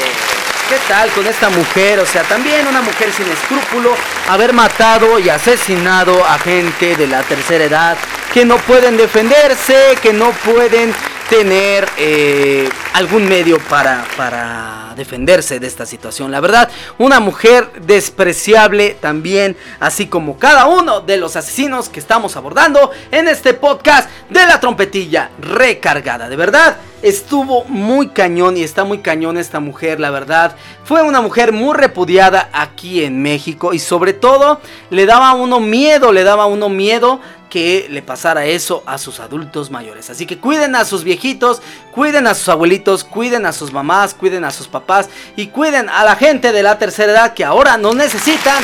[0.68, 1.98] ¿Qué tal con esta mujer?
[1.98, 3.96] O sea, también una mujer sin escrúpulo,
[4.28, 7.96] haber matado y asesinado a gente de la tercera edad
[8.32, 10.94] que no pueden defenderse, que no pueden
[11.30, 16.32] tener eh, algún medio para, para defenderse de esta situación.
[16.32, 16.68] La verdad,
[16.98, 23.28] una mujer despreciable también, así como cada uno de los asesinos que estamos abordando en
[23.28, 26.28] este podcast de la trompetilla recargada.
[26.28, 30.56] De verdad, estuvo muy cañón y está muy cañón esta mujer, la verdad.
[30.84, 34.60] Fue una mujer muy repudiada aquí en México y sobre todo
[34.90, 37.20] le daba a uno miedo, le daba a uno miedo
[37.50, 40.08] que le pasara eso a sus adultos mayores.
[40.08, 44.44] Así que cuiden a sus viejitos, cuiden a sus abuelitos, cuiden a sus mamás, cuiden
[44.44, 47.96] a sus papás y cuiden a la gente de la tercera edad que ahora nos
[47.96, 48.62] necesitan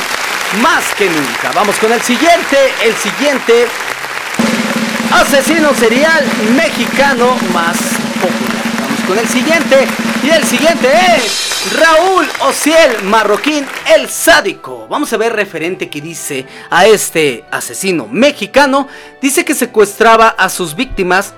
[0.63, 1.51] más que nunca.
[1.53, 3.67] Vamos con el siguiente, el siguiente
[5.11, 6.25] asesino serial
[6.55, 7.77] mexicano más
[8.21, 8.63] popular.
[8.81, 9.87] Vamos con el siguiente
[10.23, 13.65] y el siguiente es Raúl Ociel Marroquín
[13.95, 14.87] el sádico.
[14.89, 18.87] Vamos a ver referente que dice a este asesino mexicano.
[19.21, 21.33] Dice que secuestraba a sus víctimas,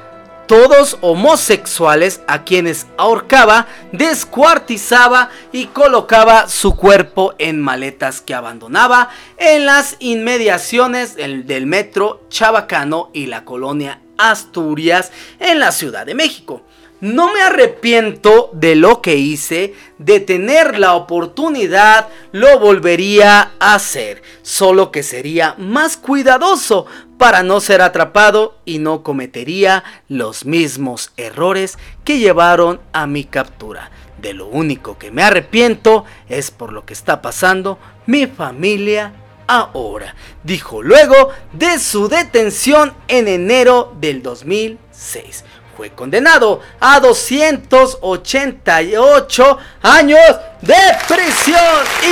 [0.48, 9.66] todos homosexuales, a quienes ahorcaba, descuartizaba y colocaba su cuerpo en maletas que abandonaba en
[9.66, 16.64] las inmediaciones del metro Chabacano y la colonia Asturias en la Ciudad de México.
[17.02, 24.22] No me arrepiento de lo que hice, de tener la oportunidad, lo volvería a hacer,
[24.42, 26.88] solo que sería más cuidadoso
[27.18, 33.92] para no ser atrapado y no cometería los mismos errores que llevaron a mi captura.
[34.22, 39.14] De lo único que me arrepiento es por lo que está pasando mi familia
[39.48, 45.46] ahora, dijo luego de su detención en enero del 2006
[45.80, 50.20] fue condenado a 288 años
[50.60, 50.76] de
[51.08, 51.58] prisión.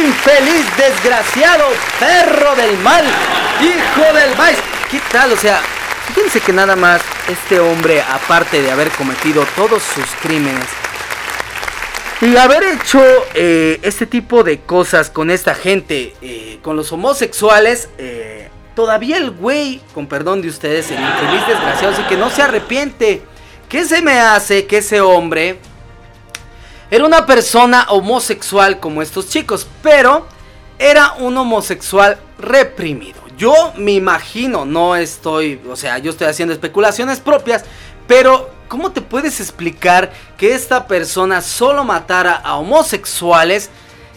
[0.06, 1.66] Infeliz, desgraciado,
[2.00, 3.04] perro del mal,
[3.60, 4.58] hijo del maíz.
[4.90, 5.34] ¿Qué tal?
[5.34, 5.60] O sea,
[6.16, 10.64] fíjense que nada más este hombre, aparte de haber cometido todos sus crímenes,
[12.22, 13.04] y haber hecho
[13.34, 18.48] eh, este tipo de cosas con esta gente, eh, con los homosexuales, eh,
[18.78, 23.24] todavía el güey, con perdón de ustedes, el infeliz desgraciado, así que no se arrepiente.
[23.70, 25.60] ¿Qué se me hace que ese hombre
[26.90, 30.26] era una persona homosexual como estos chicos, pero
[30.80, 33.20] era un homosexual reprimido.
[33.38, 37.66] Yo me imagino, no estoy, o sea, yo estoy haciendo especulaciones propias,
[38.08, 43.70] pero ¿cómo te puedes explicar que esta persona solo matara a homosexuales?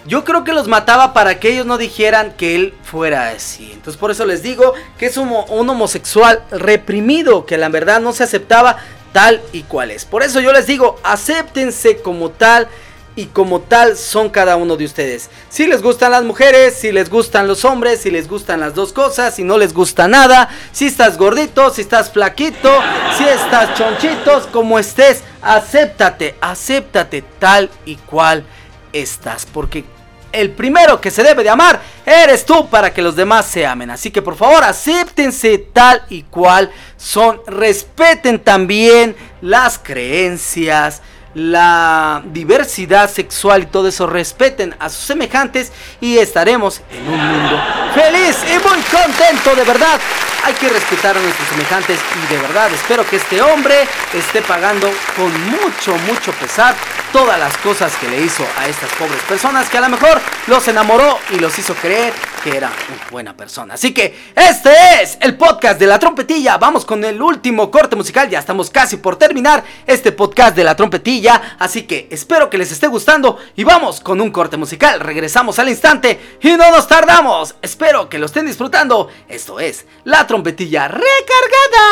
[0.07, 3.73] Yo creo que los mataba para que ellos no dijeran que él fuera así.
[3.73, 8.13] Entonces por eso les digo que es un, un homosexual reprimido, que la verdad no
[8.13, 8.79] se aceptaba
[9.13, 10.05] tal y cual es.
[10.05, 12.69] Por eso yo les digo, acéptense como tal
[13.17, 15.31] y como tal son cada uno de ustedes.
[15.49, 18.93] Si les gustan las mujeres, si les gustan los hombres, si les gustan las dos
[18.93, 22.71] cosas, si no les gusta nada, si estás gordito, si estás flaquito,
[23.19, 28.45] si estás chonchitos, como estés, acéptate, acéptate tal y cual
[28.93, 29.85] estás, porque
[30.33, 33.91] el primero que se debe de amar eres tú para que los demás se amen.
[33.91, 37.41] Así que por favor, acéptense tal y cual son.
[37.47, 41.03] Respeten también las creencias,
[41.35, 44.07] la diversidad sexual y todo eso.
[44.07, 47.61] Respeten a sus semejantes y estaremos en un mundo
[47.95, 50.01] feliz y muy contento, de verdad.
[50.43, 54.91] Hay que respetar a nuestros semejantes y de verdad espero que este hombre esté pagando
[55.15, 56.75] con mucho, mucho pesar
[57.13, 60.67] todas las cosas que le hizo a estas pobres personas que a lo mejor los
[60.69, 62.13] enamoró y los hizo creer
[62.43, 63.75] que era una buena persona.
[63.75, 64.71] Así que este
[65.03, 66.57] es el podcast de la trompetilla.
[66.57, 68.31] Vamos con el último corte musical.
[68.31, 71.57] Ya estamos casi por terminar este podcast de la trompetilla.
[71.59, 75.01] Así que espero que les esté gustando y vamos con un corte musical.
[75.01, 77.57] Regresamos al instante y no nos tardamos.
[77.61, 79.09] Espero que lo estén disfrutando.
[79.29, 81.87] Esto es la trompetilla recargada.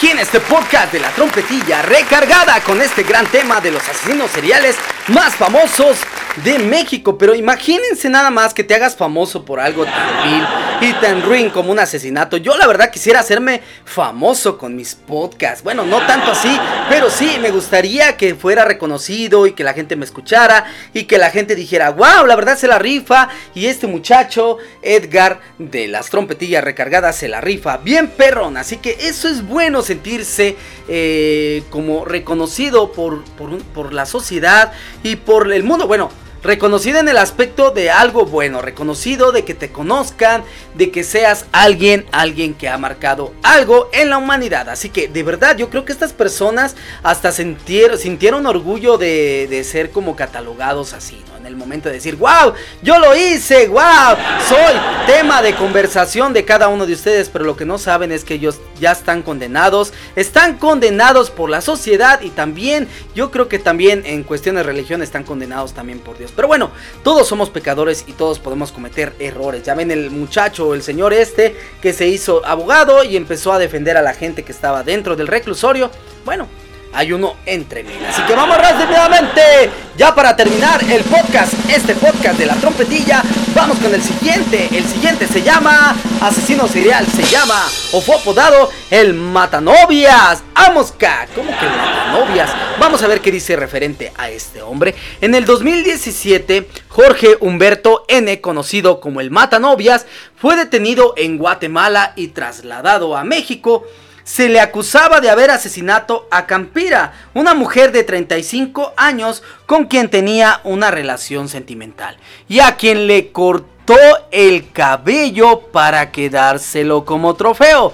[0.00, 4.30] Aquí en este podcast de la trompetilla recargada con este gran tema de los asesinos
[4.30, 4.74] seriales
[5.08, 5.98] más famosos
[6.42, 7.18] de México.
[7.18, 11.50] Pero imagínense nada más que te hagas famoso por algo tan vil y tan ruin
[11.50, 12.38] como un asesinato.
[12.38, 15.62] Yo la verdad quisiera hacerme famoso con mis podcasts.
[15.62, 16.58] Bueno, no tanto así,
[16.88, 20.64] pero sí me gustaría que fuera reconocido y que la gente me escuchara
[20.94, 23.28] y que la gente dijera, wow, la verdad se la rifa.
[23.54, 27.76] Y este muchacho, Edgar de las trompetillas recargadas, se la rifa.
[27.78, 28.56] Bien perrón.
[28.56, 30.56] Así que eso es bueno sentirse
[30.88, 34.72] eh, como reconocido por, por, por la sociedad
[35.02, 35.86] y por el mundo.
[35.86, 36.10] Bueno,
[36.42, 40.42] reconocido en el aspecto de algo bueno, reconocido de que te conozcan,
[40.74, 44.68] de que seas alguien, alguien que ha marcado algo en la humanidad.
[44.68, 49.64] Así que de verdad yo creo que estas personas hasta sintieron, sintieron orgullo de, de
[49.64, 51.39] ser como catalogados así, ¿no?
[51.40, 54.14] En el momento de decir, wow, yo lo hice, wow,
[54.46, 54.74] soy
[55.06, 58.34] tema de conversación de cada uno de ustedes, pero lo que no saben es que
[58.34, 64.02] ellos ya están condenados, están condenados por la sociedad y también, yo creo que también
[64.04, 66.30] en cuestiones de religión están condenados también por Dios.
[66.36, 66.72] Pero bueno,
[67.02, 69.62] todos somos pecadores y todos podemos cometer errores.
[69.62, 73.96] Ya ven el muchacho, el señor este, que se hizo abogado y empezó a defender
[73.96, 75.90] a la gente que estaba dentro del reclusorio.
[76.26, 76.48] Bueno,
[76.92, 78.04] hay uno entre mil.
[78.06, 79.70] Así que vamos rápidamente.
[79.96, 83.22] Ya para terminar el podcast, este podcast de la trompetilla,
[83.54, 84.68] vamos con el siguiente.
[84.72, 90.42] El siguiente se llama Asesino Serial, se llama o fue apodado el Matanovias.
[90.54, 92.50] Amosca, ¿cómo que Matanovias?
[92.78, 94.94] Vamos a ver qué dice referente a este hombre.
[95.20, 102.28] En el 2017, Jorge Humberto N, conocido como el Matanovias, fue detenido en Guatemala y
[102.28, 103.84] trasladado a México
[104.24, 110.08] se le acusaba de haber asesinado a Campira, una mujer de 35 años con quien
[110.08, 112.16] tenía una relación sentimental
[112.48, 113.96] y a quien le cortó
[114.30, 117.92] el cabello para quedárselo como trofeo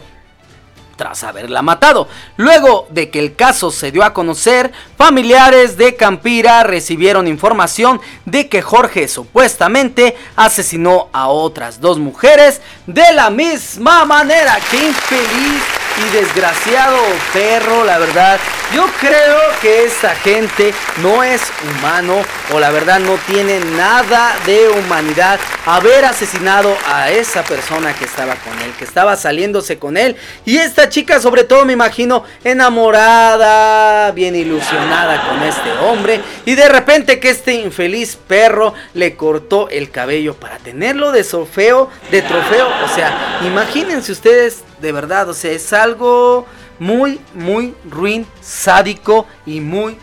[0.96, 2.08] tras haberla matado.
[2.36, 8.48] Luego de que el caso se dio a conocer, familiares de Campira recibieron información de
[8.48, 14.58] que Jorge supuestamente asesinó a otras dos mujeres de la misma manera.
[14.70, 15.75] ¡Qué infeliz!
[15.98, 16.98] Y desgraciado
[17.32, 18.38] perro, la verdad.
[18.74, 22.16] Yo creo que esta gente no es humano
[22.52, 28.34] o la verdad no tiene nada de humanidad haber asesinado a esa persona que estaba
[28.34, 30.16] con él, que estaba saliéndose con él.
[30.44, 36.20] Y esta chica sobre todo me imagino enamorada, bien ilusionada con este hombre.
[36.44, 41.88] Y de repente que este infeliz perro le cortó el cabello para tenerlo de trofeo,
[42.10, 42.68] de trofeo.
[42.84, 46.46] O sea, imagínense ustedes de verdad, o sea, es algo
[46.78, 49.98] muy, muy ruin, sádico y muy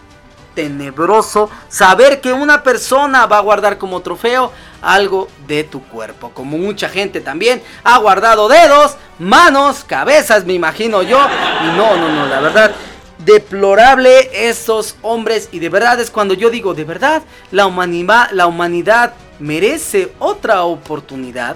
[0.56, 4.52] tenebroso saber que una persona va a guardar como trofeo
[4.82, 6.32] algo de tu cuerpo.
[6.34, 11.20] Como mucha gente también ha guardado dedos, manos, cabezas, me imagino yo.
[11.64, 12.72] Y no, no, no, la verdad.
[13.20, 18.48] Deplorable esos hombres y de verdad es cuando yo digo, de verdad, la humanidad, la
[18.48, 21.56] humanidad merece otra oportunidad.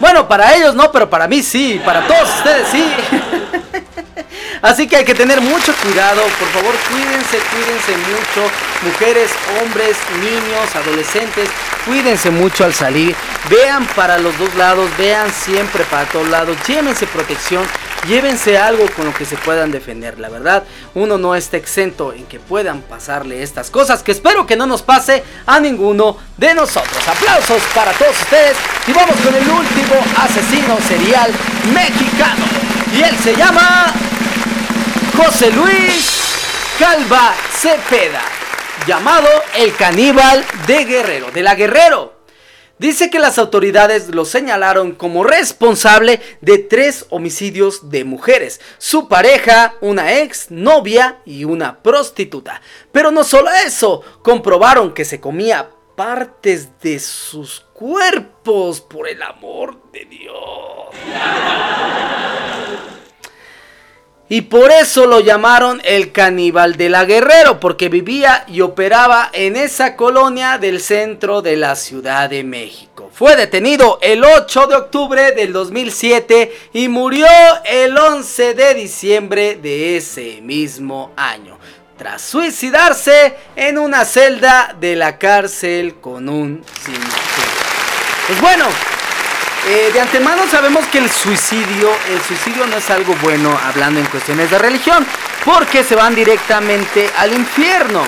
[0.00, 2.84] Bueno, para ellos no, pero para mí sí, para todos ustedes sí.
[4.62, 8.50] Así que hay que tener mucho cuidado, por favor, cuídense, cuídense mucho,
[8.82, 9.30] mujeres,
[9.60, 11.48] hombres, niños, adolescentes,
[11.86, 13.16] cuídense mucho al salir,
[13.48, 17.66] vean para los dos lados, vean siempre para todos lados, llévense protección,
[18.06, 22.26] llévense algo con lo que se puedan defender, la verdad, uno no está exento en
[22.26, 27.08] que puedan pasarle estas cosas, que espero que no nos pase a ninguno de nosotros.
[27.08, 28.56] Aplausos para todos ustedes.
[28.86, 31.30] Y vamos con el último asesino serial
[31.72, 32.44] mexicano.
[32.94, 33.92] Y él se llama
[35.22, 36.34] José Luis
[36.78, 38.22] Calva Cepeda,
[38.86, 42.14] llamado el caníbal de Guerrero, de la Guerrero.
[42.78, 49.74] Dice que las autoridades lo señalaron como responsable de tres homicidios de mujeres, su pareja,
[49.82, 52.62] una ex novia y una prostituta.
[52.90, 59.82] Pero no solo eso, comprobaron que se comía partes de sus cuerpos, por el amor
[59.92, 60.34] de Dios.
[64.32, 69.56] Y por eso lo llamaron el caníbal de la Guerrero, porque vivía y operaba en
[69.56, 73.10] esa colonia del centro de la Ciudad de México.
[73.12, 77.26] Fue detenido el 8 de octubre del 2007 y murió
[77.64, 81.58] el 11 de diciembre de ese mismo año,
[81.98, 87.10] tras suicidarse en una celda de la cárcel con un cinturón.
[88.28, 88.66] Pues bueno,
[89.68, 94.06] eh, de antemano sabemos que el suicidio, el suicidio no es algo bueno hablando en
[94.06, 95.06] cuestiones de religión,
[95.44, 98.02] porque se van directamente al infierno.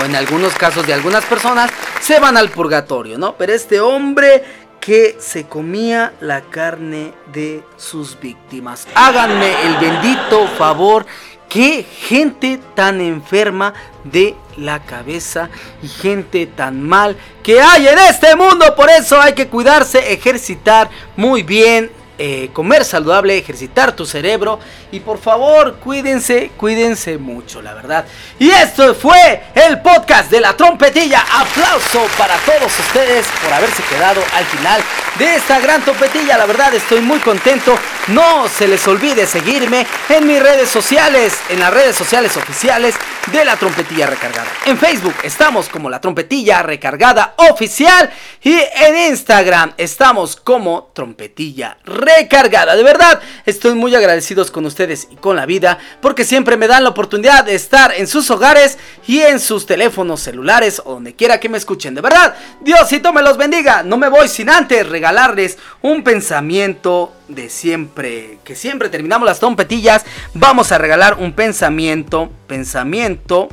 [0.00, 3.34] O en algunos casos de algunas personas se van al purgatorio, ¿no?
[3.36, 4.42] Pero este hombre
[4.82, 8.88] que se comía la carne de sus víctimas.
[8.96, 11.06] Háganme el bendito favor
[11.52, 13.74] Qué gente tan enferma
[14.04, 15.50] de la cabeza
[15.82, 18.74] y gente tan mal que hay en este mundo.
[18.74, 24.58] Por eso hay que cuidarse, ejercitar muy bien, eh, comer saludable, ejercitar tu cerebro.
[24.90, 28.04] Y por favor, cuídense, cuídense mucho, la verdad.
[28.38, 31.20] Y esto fue el podcast de la trompetilla.
[31.20, 34.82] Aplauso para todos ustedes por haberse quedado al final
[35.18, 36.38] de esta gran trompetilla.
[36.38, 37.78] La verdad, estoy muy contento.
[38.08, 42.94] No se les olvide seguirme en mis redes sociales, en las redes sociales oficiales
[43.30, 44.48] de la trompetilla recargada.
[44.64, 48.10] En Facebook estamos como la trompetilla recargada oficial
[48.42, 51.78] y en Instagram estamos como trompetilla
[52.16, 52.76] recargada.
[52.76, 56.84] De verdad, estoy muy agradecidos con ustedes y con la vida porque siempre me dan
[56.84, 61.40] la oportunidad de estar en sus hogares y en sus teléfonos celulares o donde quiera
[61.40, 61.94] que me escuchen.
[61.94, 63.82] De verdad, Diosito me los bendiga.
[63.82, 70.04] No me voy sin antes regalarles un pensamiento de siempre, que siempre terminamos las trompetillas,
[70.34, 73.48] vamos a regalar un pensamiento, pensamiento,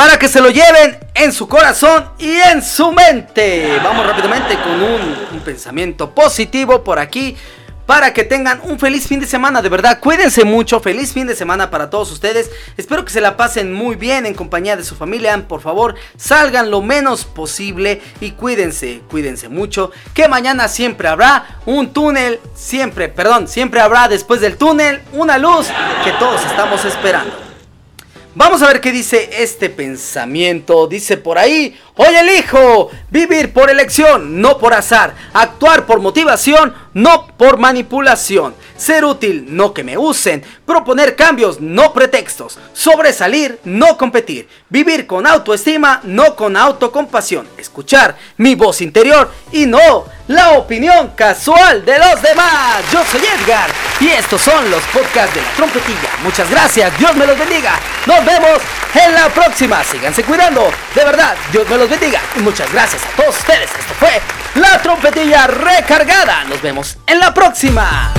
[0.00, 3.78] para que se lo lleven en su corazón y en su mente.
[3.84, 7.36] Vamos rápidamente con un, pensamiento positivo por aquí
[7.84, 9.60] para que tengan un feliz fin de semana.
[9.60, 10.80] De verdad, cuídense mucho.
[10.80, 12.50] Feliz fin de semana para todos ustedes.
[12.78, 15.46] Espero que se la pasen muy bien en compañía de su familia.
[15.46, 19.90] Por favor, salgan lo menos posible y cuídense, cuídense mucho.
[20.14, 25.66] Que mañana siempre habrá un túnel, siempre, perdón, siempre habrá después del túnel una luz
[26.04, 27.49] que todos estamos esperando.
[28.36, 30.86] Vamos a ver qué dice este pensamiento.
[30.86, 37.26] Dice por ahí, hoy elijo vivir por elección, no por azar, actuar por motivación, no
[37.36, 44.48] por manipulación, ser útil, no que me usen, proponer cambios, no pretextos, sobresalir, no competir,
[44.68, 51.84] vivir con autoestima, no con autocompasión, escuchar mi voz interior y no la opinión casual
[51.84, 52.78] de los demás.
[52.92, 53.68] Yo soy Edgar
[53.98, 56.08] y estos son los podcasts de la trompetilla.
[56.22, 57.72] Muchas gracias, Dios me los bendiga.
[58.06, 58.60] Nos vemos
[58.94, 59.82] en la próxima.
[59.82, 60.72] Síganse cuidando.
[60.94, 62.20] De verdad, Dios me los bendiga.
[62.36, 63.70] Y muchas gracias a todos ustedes.
[63.76, 64.20] Esto fue
[64.54, 66.44] la trompetilla recargada.
[66.44, 68.12] Nos vemos en la próxima.